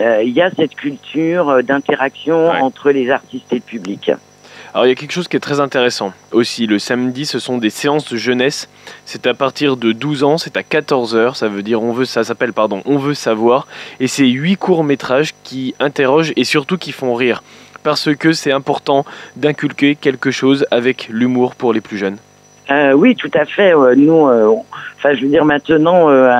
il 0.00 0.30
y 0.30 0.42
a 0.42 0.50
cette 0.50 0.74
culture 0.74 1.62
d'interaction 1.62 2.48
entre 2.48 2.90
les 2.90 3.08
artistes 3.10 3.52
et 3.52 3.56
le 3.56 3.60
public. 3.60 4.10
Alors 4.74 4.86
il 4.86 4.88
y 4.88 4.92
a 4.92 4.94
quelque 4.94 5.12
chose 5.12 5.28
qui 5.28 5.36
est 5.36 5.40
très 5.40 5.60
intéressant 5.60 6.14
aussi. 6.30 6.66
Le 6.66 6.78
samedi, 6.78 7.26
ce 7.26 7.38
sont 7.38 7.58
des 7.58 7.68
séances 7.68 8.10
de 8.10 8.16
jeunesse. 8.16 8.70
C'est 9.04 9.26
à 9.26 9.34
partir 9.34 9.76
de 9.76 9.92
12 9.92 10.24
ans, 10.24 10.38
c'est 10.38 10.56
à 10.56 10.62
14 10.62 11.14
heures. 11.14 11.36
Ça 11.36 11.48
veut 11.48 11.62
dire 11.62 11.82
on 11.82 11.92
veut, 11.92 12.06
ça 12.06 12.24
s'appelle 12.24 12.54
pardon, 12.54 12.80
on 12.86 12.96
veut 12.96 13.12
savoir. 13.12 13.66
Et 14.00 14.08
c'est 14.08 14.26
huit 14.26 14.56
courts 14.56 14.82
métrages 14.82 15.34
qui 15.44 15.74
interrogent 15.78 16.32
et 16.36 16.44
surtout 16.44 16.78
qui 16.78 16.92
font 16.92 17.14
rire, 17.14 17.42
parce 17.82 18.14
que 18.16 18.32
c'est 18.32 18.52
important 18.52 19.04
d'inculquer 19.36 19.94
quelque 19.94 20.30
chose 20.30 20.66
avec 20.70 21.08
l'humour 21.10 21.54
pour 21.54 21.74
les 21.74 21.82
plus 21.82 21.98
jeunes. 21.98 22.16
Euh, 22.72 22.92
oui, 22.92 23.14
tout 23.16 23.30
à 23.34 23.44
fait. 23.44 23.72
nous, 23.96 24.26
euh, 24.26 24.54
enfin, 24.96 25.14
je 25.14 25.22
veux 25.22 25.28
dire 25.28 25.44
maintenant, 25.44 26.08
euh, 26.08 26.30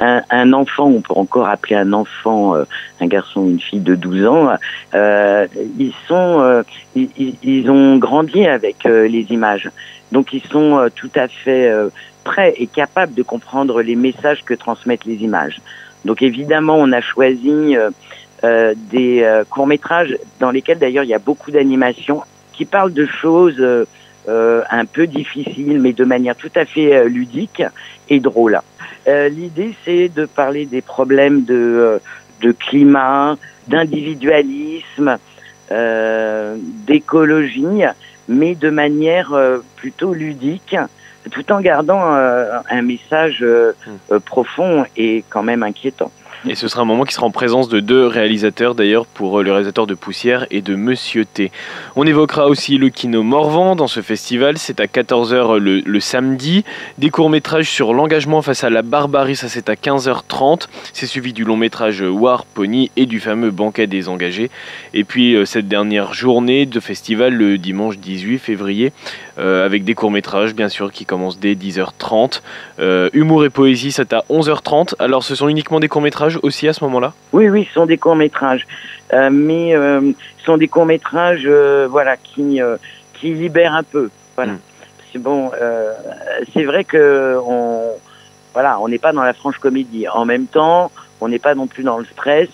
un, 0.00 0.22
un, 0.30 0.52
enfant, 0.52 0.86
on 0.86 1.00
peut 1.00 1.14
encore 1.14 1.48
appeler 1.48 1.76
un 1.76 1.92
enfant, 1.92 2.54
un 3.00 3.06
garçon, 3.06 3.46
une 3.46 3.60
fille 3.60 3.80
de 3.80 3.94
12 3.94 4.26
ans, 4.26 4.50
ils 4.94 5.94
sont, 6.08 6.64
ils, 6.94 7.70
ont 7.70 7.96
grandi 7.96 8.46
avec 8.46 8.84
les 8.84 9.26
images, 9.30 9.70
donc 10.10 10.32
ils 10.32 10.42
sont 10.42 10.88
tout 10.94 11.10
à 11.14 11.28
fait 11.28 11.72
prêts 12.24 12.54
et 12.56 12.66
capables 12.66 13.14
de 13.14 13.22
comprendre 13.22 13.80
les 13.80 13.96
messages 13.96 14.44
que 14.44 14.54
transmettent 14.54 15.04
les 15.04 15.22
images. 15.22 15.60
Donc 16.04 16.22
évidemment, 16.22 16.76
on 16.76 16.90
a 16.92 17.00
choisi 17.00 17.76
des 18.42 19.42
courts 19.48 19.68
métrages 19.68 20.18
dans 20.40 20.50
lesquels 20.50 20.80
d'ailleurs 20.80 21.04
il 21.04 21.10
y 21.10 21.14
a 21.14 21.20
beaucoup 21.20 21.52
d'animations 21.52 22.22
qui 22.52 22.64
parlent 22.64 22.92
de 22.92 23.06
choses 23.06 23.62
un 24.28 24.84
peu 24.84 25.06
difficile, 25.06 25.80
mais 25.80 25.92
de 25.92 26.04
manière 26.04 26.36
tout 26.36 26.50
à 26.54 26.64
fait 26.64 27.08
ludique 27.08 27.62
et 28.08 28.20
drôle. 28.20 28.60
L'idée, 29.06 29.74
c'est 29.84 30.08
de 30.08 30.26
parler 30.26 30.66
des 30.66 30.80
problèmes 30.80 31.44
de, 31.44 32.00
de 32.40 32.52
climat, 32.52 33.36
d'individualisme, 33.66 35.18
d'écologie, 36.86 37.82
mais 38.28 38.54
de 38.54 38.70
manière 38.70 39.34
plutôt 39.76 40.14
ludique 40.14 40.76
tout 41.30 41.52
en 41.52 41.60
gardant 41.60 42.02
un 42.02 42.82
message 42.82 43.44
hmm. 43.44 44.18
profond 44.20 44.84
et 44.96 45.24
quand 45.28 45.42
même 45.42 45.62
inquiétant. 45.62 46.10
Et 46.48 46.56
ce 46.56 46.66
sera 46.66 46.82
un 46.82 46.84
moment 46.84 47.04
qui 47.04 47.14
sera 47.14 47.26
en 47.26 47.30
présence 47.30 47.68
de 47.68 47.78
deux 47.78 48.04
réalisateurs 48.04 48.74
d'ailleurs 48.74 49.06
pour 49.06 49.38
euh, 49.38 49.42
le 49.44 49.52
réalisateur 49.52 49.86
de 49.86 49.94
Poussière 49.94 50.44
et 50.50 50.60
de 50.60 50.74
Monsieur 50.74 51.24
T. 51.24 51.52
On 51.94 52.04
évoquera 52.04 52.48
aussi 52.48 52.78
le 52.78 52.88
Kino 52.88 53.22
Morvan 53.22 53.76
dans 53.76 53.86
ce 53.86 54.00
festival, 54.00 54.58
c'est 54.58 54.80
à 54.80 54.86
14h 54.86 55.58
le, 55.58 56.00
samedi. 56.00 56.64
Des 56.98 57.10
courts-métrages 57.10 57.70
sur 57.70 57.94
l'engagement 57.94 58.42
face 58.42 58.64
à 58.64 58.70
la 58.70 58.82
barbarie, 58.82 59.36
ça 59.36 59.48
c'est 59.48 59.68
à 59.68 59.74
15h30. 59.74 60.66
C'est 60.92 61.06
suivi 61.06 61.32
du 61.32 61.44
long-métrage 61.44 62.02
War 62.02 62.44
Pony 62.44 62.90
et 62.96 63.06
du 63.06 63.20
fameux 63.20 63.52
banquet 63.52 63.86
des 63.86 64.08
engagés. 64.08 64.50
Et 64.94 65.04
puis 65.04 65.36
euh, 65.36 65.44
cette 65.44 65.68
dernière 65.68 66.12
journée 66.12 66.66
de 66.66 66.80
festival 66.80 67.34
le 67.34 67.56
dimanche 67.56 67.98
18 67.98 68.38
février 68.38 68.92
euh, 69.38 69.64
avec 69.64 69.84
des 69.84 69.94
courts-métrages 69.94 70.54
bien 70.54 70.68
sûr 70.68 70.90
qui 70.90 71.04
commencent 71.04 71.38
dès 71.38 71.54
10h30. 71.54 72.40
humour 73.12 73.44
et 73.44 73.50
poésie 73.50 73.92
c'est 73.92 74.12
à 74.12 74.24
11h30. 74.28 74.94
Alors 74.98 75.22
ce 75.22 75.36
sont 75.36 75.46
uniquement 75.46 75.78
des 75.78 75.88
courts-métrages 75.88 76.21
aussi 76.42 76.68
à 76.68 76.72
ce 76.72 76.84
moment-là? 76.84 77.12
Oui, 77.32 77.48
oui, 77.48 77.66
ce 77.68 77.74
sont 77.74 77.86
des 77.86 77.98
courts-métrages. 77.98 78.66
Euh, 79.12 79.28
mais 79.30 79.74
euh, 79.74 80.12
ce 80.38 80.44
sont 80.44 80.56
des 80.56 80.68
courts-métrages 80.68 81.44
euh, 81.44 81.86
voilà, 81.90 82.16
qui, 82.16 82.60
qui 83.14 83.34
libèrent 83.34 83.74
un 83.74 83.82
peu. 83.82 84.10
Voilà. 84.36 84.52
Hmm. 84.52 84.58
C'est 85.12 85.18
bon, 85.18 85.50
c'est 86.54 86.64
vrai 86.64 86.84
que 86.84 87.36
on 87.46 87.82
voilà, 88.54 88.80
on 88.80 88.88
n'est 88.88 88.98
pas 88.98 89.12
dans 89.12 89.22
la 89.22 89.34
franche 89.34 89.58
comédie. 89.58 90.08
En 90.08 90.24
même 90.24 90.46
temps, 90.46 90.90
on 91.20 91.28
n'est 91.28 91.38
pas 91.38 91.54
non 91.54 91.66
plus 91.66 91.82
dans 91.82 91.98
le 91.98 92.06
stress, 92.06 92.48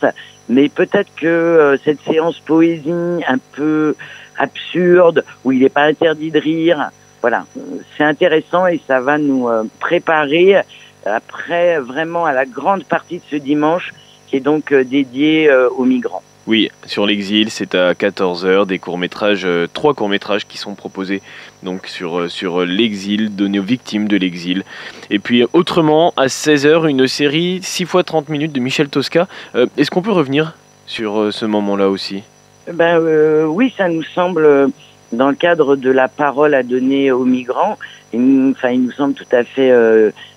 mais 0.48 0.68
peut-être 0.68 1.08
que 1.14 1.78
cette 1.84 2.00
séance 2.00 2.40
poésie 2.40 3.22
un 3.28 3.38
peu 3.52 3.94
absurde, 4.38 5.24
où 5.44 5.52
il 5.52 5.60
n'est 5.60 5.68
pas 5.68 5.84
interdit 5.84 6.32
de 6.32 6.40
rire, 6.40 6.90
voilà, 7.20 7.44
c'est 7.96 8.02
intéressant 8.02 8.66
et 8.66 8.80
ça 8.88 9.00
va 9.00 9.18
nous 9.18 9.48
préparer 9.78 10.56
après 11.06 11.78
vraiment 11.78 12.24
à 12.24 12.32
la 12.32 12.44
grande 12.44 12.84
partie 12.84 13.18
de 13.18 13.22
ce 13.30 13.36
dimanche 13.36 13.92
qui 14.28 14.36
est 14.36 14.40
donc 14.40 14.72
euh, 14.72 14.84
dédié 14.84 15.50
euh, 15.50 15.68
aux 15.70 15.84
migrants. 15.84 16.22
Oui, 16.46 16.70
sur 16.86 17.04
l'exil, 17.04 17.50
c'est 17.50 17.74
à 17.74 17.92
14h, 17.92 18.66
des 18.66 18.78
courts-métrages, 18.78 19.44
euh, 19.44 19.66
trois 19.70 19.92
courts-métrages 19.92 20.46
qui 20.46 20.56
sont 20.56 20.74
proposés 20.74 21.20
donc 21.62 21.86
sur, 21.86 22.30
sur 22.30 22.64
l'exil, 22.64 23.34
donné 23.34 23.58
aux 23.58 23.64
victimes 23.64 24.08
de 24.08 24.16
l'exil. 24.16 24.64
Et 25.10 25.18
puis 25.18 25.44
autrement, 25.52 26.14
à 26.16 26.26
16h, 26.26 26.88
une 26.88 27.06
série 27.06 27.60
6 27.62 27.84
fois 27.84 28.02
30 28.02 28.30
minutes 28.30 28.52
de 28.52 28.60
Michel 28.60 28.88
Tosca. 28.88 29.28
Est-ce 29.76 29.90
qu'on 29.90 30.00
peut 30.00 30.12
revenir 30.12 30.54
sur 30.86 31.32
ce 31.32 31.44
moment-là 31.44 31.90
aussi? 31.90 32.22
Ben, 32.72 32.98
Oui, 33.46 33.74
ça 33.76 33.88
nous 33.88 34.04
semble, 34.14 34.70
dans 35.12 35.28
le 35.28 35.34
cadre 35.34 35.76
de 35.76 35.90
la 35.90 36.08
parole 36.08 36.54
à 36.54 36.62
donner 36.62 37.10
aux 37.10 37.24
migrants, 37.24 37.78
il, 38.12 38.52
enfin, 38.56 38.70
il 38.70 38.84
nous 38.84 38.92
semble 38.92 39.14
tout 39.14 39.24
à 39.32 39.44
fait 39.44 39.70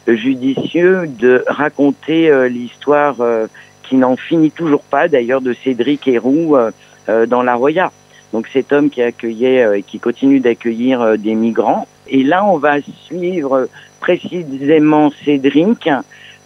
judicieux 0.08 1.08
de 1.08 1.44
raconter 1.48 2.30
euh, 2.30 2.48
l'histoire 2.48 3.16
euh, 3.20 3.48
qui 3.84 3.96
n'en 3.96 4.16
finit 4.16 4.52
toujours 4.52 4.84
pas, 4.84 5.08
d'ailleurs, 5.08 5.42
de 5.42 5.54
Cédric 5.54 6.08
Héroux 6.08 6.56
euh, 6.56 7.26
dans 7.26 7.44
la 7.44 7.56
Roya. 7.56 7.92
Donc 8.34 8.48
cet 8.54 8.72
homme 8.72 8.90
qui 8.90 9.02
accueillait 9.02 9.80
et 9.80 9.84
qui 9.84 10.00
continue 10.00 10.40
d'accueillir 10.40 11.18
des 11.18 11.36
migrants. 11.36 11.86
Et 12.08 12.24
là, 12.24 12.46
on 12.46 12.58
va 12.58 12.76
suivre 13.06 13.68
précisément 14.00 15.12
Cédric 15.26 15.90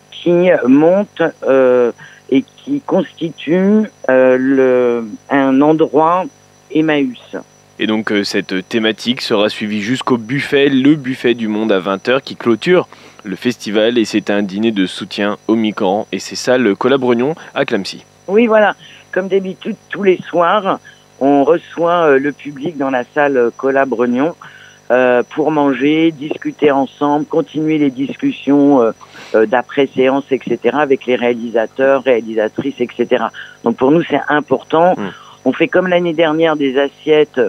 qui 0.10 0.50
monte 0.66 1.22
et 2.32 2.44
qui 2.58 2.82
constitue 2.82 3.84
le, 4.08 5.08
un 5.30 5.62
endroit 5.62 6.26
Emmaüs. 6.72 7.36
Et 7.80 7.88
donc 7.88 8.14
cette 8.24 8.68
thématique 8.70 9.22
sera 9.22 9.50
suivie 9.50 9.82
jusqu'au 9.82 10.18
buffet, 10.18 10.70
le 10.70 10.96
buffet 10.96 11.34
du 11.34 11.48
monde 11.48 11.72
à 11.72 11.80
20h 11.80 12.22
qui 12.22 12.36
clôture 12.36 12.88
le 13.26 13.36
festival 13.36 13.98
et 13.98 14.06
c'est 14.06 14.30
un 14.30 14.44
dîner 14.44 14.72
de 14.72 14.86
soutien 14.86 15.38
aux 15.48 15.56
migrants 15.56 16.08
et 16.12 16.20
c'est 16.20 16.36
ça 16.36 16.58
le 16.58 16.76
Colabrognon 16.76 17.36
à 17.54 17.66
Clamcy. 17.66 18.06
Oui, 18.28 18.48
voilà. 18.48 18.76
Comme 19.12 19.28
d'habitude, 19.28 19.76
tous 19.90 20.04
les 20.04 20.20
soirs, 20.30 20.80
on 21.20 21.44
reçoit 21.44 22.08
euh, 22.08 22.20
le 22.20 22.32
public 22.32 22.78
dans 22.78 22.90
la 22.90 23.04
salle 23.14 23.38
euh, 23.38 24.32
euh, 24.92 25.24
pour 25.32 25.52
manger, 25.52 26.12
discuter 26.12 26.70
ensemble, 26.70 27.26
continuer 27.26 27.78
les 27.78 27.90
discussions 27.90 28.94
d'après-séance, 29.34 30.26
etc., 30.30 30.78
avec 30.80 31.08
les 31.08 31.16
réalisateurs, 31.16 32.04
réalisatrices, 32.04 32.80
etc. 32.80 33.26
Donc 33.64 33.78
pour 33.78 33.92
nous, 33.92 34.04
c'est 34.04 34.22
important. 34.30 34.94
Hmm. 34.96 35.10
On 35.46 35.54
fait 35.54 35.68
comme 35.68 35.88
l'année 35.88 36.14
dernière 36.14 36.56
des 36.56 36.78
assiettes. 36.78 37.40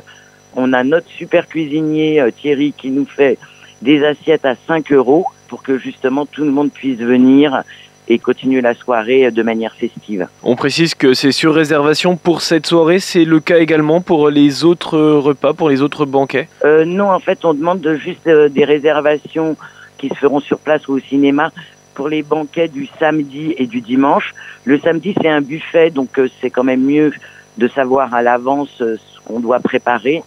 On 0.55 0.73
a 0.73 0.85
notre 0.85 1.09
super 1.09 1.49
cuisinier 1.49 2.23
Thierry 2.41 2.73
qui 2.77 2.91
nous 2.91 3.07
fait 3.07 3.39
des 3.83 4.05
assiettes 4.05 4.45
à 4.45 4.55
5 4.67 4.93
euros 4.93 5.27
pour 5.49 5.63
que 5.63 5.79
justement 5.79 6.27
tout 6.27 6.45
le 6.45 6.51
monde 6.51 6.71
puisse 6.71 6.99
venir 6.99 7.63
et 8.09 8.19
continuer 8.19 8.61
la 8.61 8.75
soirée 8.75 9.31
de 9.31 9.43
manière 9.43 9.75
festive. 9.75 10.29
On 10.43 10.57
précise 10.57 10.95
que 10.95 11.15
c'est 11.15 11.33
sur 11.33 11.55
réservation 11.55 12.17
pour 12.17 12.41
cette 12.41 12.67
soirée, 12.67 13.01
c'est 13.01 13.25
le 13.25 13.41
cas 13.41 13.59
également 13.59 14.01
pour 14.01 14.31
les 14.31 14.65
autres 14.65 14.99
repas, 14.99 15.55
pour 15.55 15.69
les 15.69 15.83
autres 15.83 16.07
banquets? 16.07 16.49
Euh, 16.65 16.85
Non, 16.85 17.11
en 17.11 17.19
fait, 17.19 17.45
on 17.45 17.55
demande 17.55 17.81
de 17.81 17.97
juste 17.97 18.27
euh, 18.27 18.49
des 18.49 18.65
réservations 18.65 19.57
qui 19.99 20.09
se 20.09 20.15
feront 20.15 20.41
sur 20.41 20.59
place 20.59 20.87
ou 20.89 20.95
au 20.95 21.01
cinéma 21.01 21.51
pour 21.95 22.09
les 22.09 22.23
banquets 22.23 22.69
du 22.69 22.89
samedi 23.01 23.55
et 23.59 23.67
du 23.67 23.81
dimanche. 23.81 24.35
Le 24.65 24.79
samedi, 24.79 25.15
c'est 25.21 25.29
un 25.29 25.41
buffet, 25.41 25.91
donc 25.91 26.19
euh, 26.19 26.29
c'est 26.41 26.51
quand 26.51 26.65
même 26.65 26.85
mieux 26.85 27.13
de 27.59 27.69
savoir 27.69 28.15
à 28.15 28.23
l'avance 28.23 28.71
ce 28.79 29.21
qu'on 29.25 29.41
doit 29.41 29.61
préparer. 29.61 30.23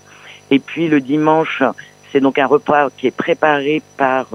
Et 0.52 0.60
puis 0.60 0.88
le 0.88 1.02
dimanche, 1.02 1.64
c'est 2.12 2.20
donc 2.20 2.40
un 2.40 2.48
repas 2.48 2.90
qui 2.98 3.08
est 3.08 3.16
préparé 3.16 3.82
par 3.98 4.28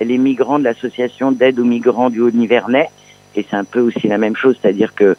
les 0.00 0.18
migrants 0.18 0.58
de 0.58 0.64
l'association 0.64 1.32
d'aide 1.32 1.60
aux 1.60 1.64
migrants 1.64 2.10
du 2.10 2.20
Haut-Nivernais. 2.20 2.88
Et 3.34 3.46
c'est 3.48 3.56
un 3.56 3.64
peu 3.64 3.80
aussi 3.80 4.08
la 4.08 4.18
même 4.18 4.36
chose, 4.36 4.56
c'est-à-dire 4.60 4.94
que 4.94 5.16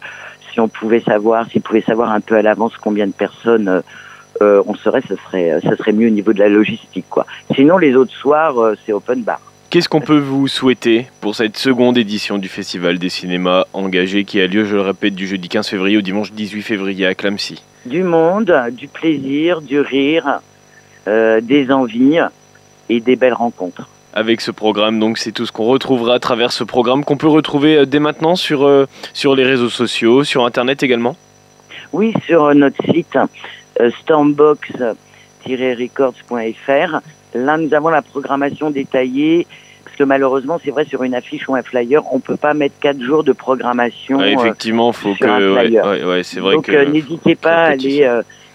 si 0.54 0.60
on 0.60 0.68
pouvait 0.68 1.00
savoir, 1.00 1.48
s'ils 1.50 1.62
pouvaient 1.62 1.82
savoir 1.82 2.10
un 2.12 2.20
peu 2.20 2.36
à 2.36 2.42
l'avance 2.42 2.76
combien 2.76 3.06
de 3.06 3.12
personnes 3.12 3.68
euh, 3.68 3.80
euh, 4.42 4.62
on 4.66 4.74
serait, 4.74 5.02
ce 5.08 5.16
serait, 5.16 5.60
ça 5.62 5.76
serait 5.76 5.92
mieux 5.92 6.08
au 6.08 6.10
niveau 6.10 6.32
de 6.32 6.38
la 6.38 6.48
logistique, 6.48 7.06
quoi. 7.08 7.26
Sinon, 7.54 7.78
les 7.78 7.94
autres 7.94 8.14
soirs, 8.14 8.58
euh, 8.58 8.74
c'est 8.84 8.92
open 8.92 9.22
bar. 9.22 9.40
Qu'est-ce 9.74 9.88
qu'on 9.88 10.00
peut 10.00 10.20
vous 10.20 10.46
souhaiter 10.46 11.08
pour 11.20 11.34
cette 11.34 11.56
seconde 11.56 11.98
édition 11.98 12.38
du 12.38 12.46
Festival 12.46 13.00
des 13.00 13.08
cinémas 13.08 13.64
engagés 13.72 14.22
qui 14.22 14.40
a 14.40 14.46
lieu, 14.46 14.64
je 14.64 14.76
le 14.76 14.82
répète, 14.82 15.16
du 15.16 15.26
jeudi 15.26 15.48
15 15.48 15.66
février 15.66 15.96
au 15.96 16.00
dimanche 16.00 16.30
18 16.30 16.62
février 16.62 17.06
à 17.06 17.16
Clamcy? 17.16 17.60
Du 17.84 18.04
monde, 18.04 18.54
du 18.70 18.86
plaisir, 18.86 19.62
du 19.62 19.80
rire, 19.80 20.38
des 21.08 21.72
envies 21.72 22.20
et 22.88 23.00
des 23.00 23.16
belles 23.16 23.34
rencontres 23.34 23.88
avec 24.12 24.42
ce 24.42 24.52
programme. 24.52 25.00
Donc 25.00 25.18
c'est 25.18 25.32
tout 25.32 25.44
ce 25.44 25.50
qu'on 25.50 25.64
retrouvera 25.64 26.14
à 26.14 26.20
travers 26.20 26.52
ce 26.52 26.62
programme 26.62 27.04
qu'on 27.04 27.16
peut 27.16 27.26
retrouver 27.26 27.78
euh, 27.78 27.84
dès 27.84 27.98
maintenant 27.98 28.36
sur, 28.36 28.62
euh, 28.62 28.86
sur 29.12 29.34
les 29.34 29.42
réseaux 29.42 29.70
sociaux, 29.70 30.22
sur 30.22 30.46
Internet 30.46 30.84
également? 30.84 31.16
Oui, 31.92 32.14
sur 32.26 32.44
euh, 32.44 32.54
notre 32.54 32.80
site 32.92 33.18
stormbox-records.fr. 34.02 37.00
Là, 37.34 37.56
nous 37.56 37.74
avons 37.74 37.88
la 37.88 38.02
programmation 38.02 38.70
détaillée. 38.70 39.48
Parce 39.84 39.96
que 39.96 40.04
malheureusement, 40.04 40.60
c'est 40.64 40.70
vrai, 40.70 40.84
sur 40.84 41.02
une 41.02 41.14
affiche 41.14 41.48
ou 41.48 41.54
un 41.54 41.62
flyer, 41.62 42.02
on 42.12 42.16
ne 42.16 42.22
peut 42.22 42.36
pas 42.36 42.54
mettre 42.54 42.74
quatre 42.80 43.00
jours 43.00 43.22
de 43.22 43.32
programmation. 43.32 44.22
effectivement, 44.22 44.90
il 44.90 44.96
faut 44.96 45.14
que. 45.14 46.22
c'est 46.22 46.40
vrai 46.40 46.54
Donc, 46.54 46.68
n'hésitez 46.68 47.34
pas 47.34 47.64
à 47.64 47.70
aller 47.70 48.08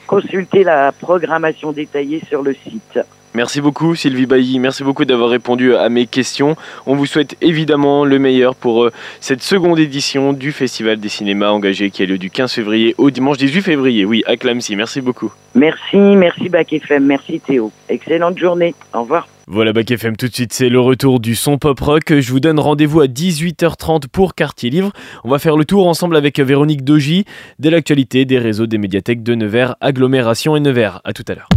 consulter 0.08 0.64
la 0.64 0.92
programmation 0.92 1.72
détaillée 1.72 2.22
sur 2.28 2.42
le 2.42 2.56
site. 2.56 3.00
Merci 3.36 3.62
beaucoup 3.62 3.96
Sylvie 3.96 4.26
Bailly, 4.26 4.58
merci 4.60 4.84
beaucoup 4.84 5.06
d'avoir 5.06 5.30
répondu 5.30 5.76
à 5.76 5.88
mes 5.90 6.08
questions. 6.08 6.56
On 6.88 6.96
vous 6.96 7.06
souhaite 7.06 7.38
évidemment 7.42 8.04
le 8.04 8.18
meilleur 8.18 8.56
pour 8.56 8.86
euh, 8.86 8.92
cette 9.22 9.44
seconde 9.44 9.78
édition 9.80 10.34
du 10.34 10.52
Festival 10.52 11.00
des 11.00 11.10
cinémas 11.10 11.50
engagés 11.50 11.92
qui 11.92 12.02
a 12.02 12.06
lieu 12.08 12.18
du 12.18 12.32
15 12.32 12.52
février 12.52 12.96
au 12.98 13.12
dimanche 13.12 13.38
18 13.38 13.62
février. 13.62 14.04
Oui, 14.04 14.24
à 14.26 14.36
Clamcy, 14.36 14.76
merci 14.76 15.02
beaucoup. 15.02 15.32
Merci, 15.54 15.98
merci 15.98 16.50
Bac 16.50 16.74
FM, 16.74 17.06
merci 17.06 17.40
Théo. 17.40 17.72
Excellente 17.88 18.38
journée, 18.38 18.74
au 18.94 19.02
revoir. 19.02 19.28
Voilà 19.46 19.74
Bac 19.74 19.90
FM 19.92 20.16
tout 20.16 20.28
de 20.28 20.34
suite, 20.34 20.54
c'est 20.54 20.70
le 20.70 20.80
retour 20.80 21.20
du 21.20 21.36
son 21.36 21.58
pop 21.58 21.80
rock. 21.80 22.20
Je 22.20 22.32
vous 22.32 22.40
donne 22.40 22.60
rendez-vous 22.60 23.02
à 23.02 23.06
18h30 23.06 24.08
pour 24.08 24.34
Quartier 24.34 24.72
Livre. 24.72 24.92
On 25.24 25.30
va 25.30 25.38
faire 25.38 25.56
le 25.56 25.66
tour 25.66 25.88
ensemble 25.88 26.16
avec 26.16 26.40
Véronique 26.40 26.84
Dogy 26.84 27.26
de 27.60 27.70
l'actualité 27.70 28.26
des 28.26 28.40
réseaux 28.40 28.68
des 28.68 28.78
médiathèques 28.80 29.22
de 29.24 29.36
Nevers, 29.36 29.76
Agglomération 29.82 30.56
et 30.56 30.60
Nevers. 30.60 31.02
À 31.04 31.14
tout 31.14 31.26
à 31.28 31.36
l'heure. 31.36 31.50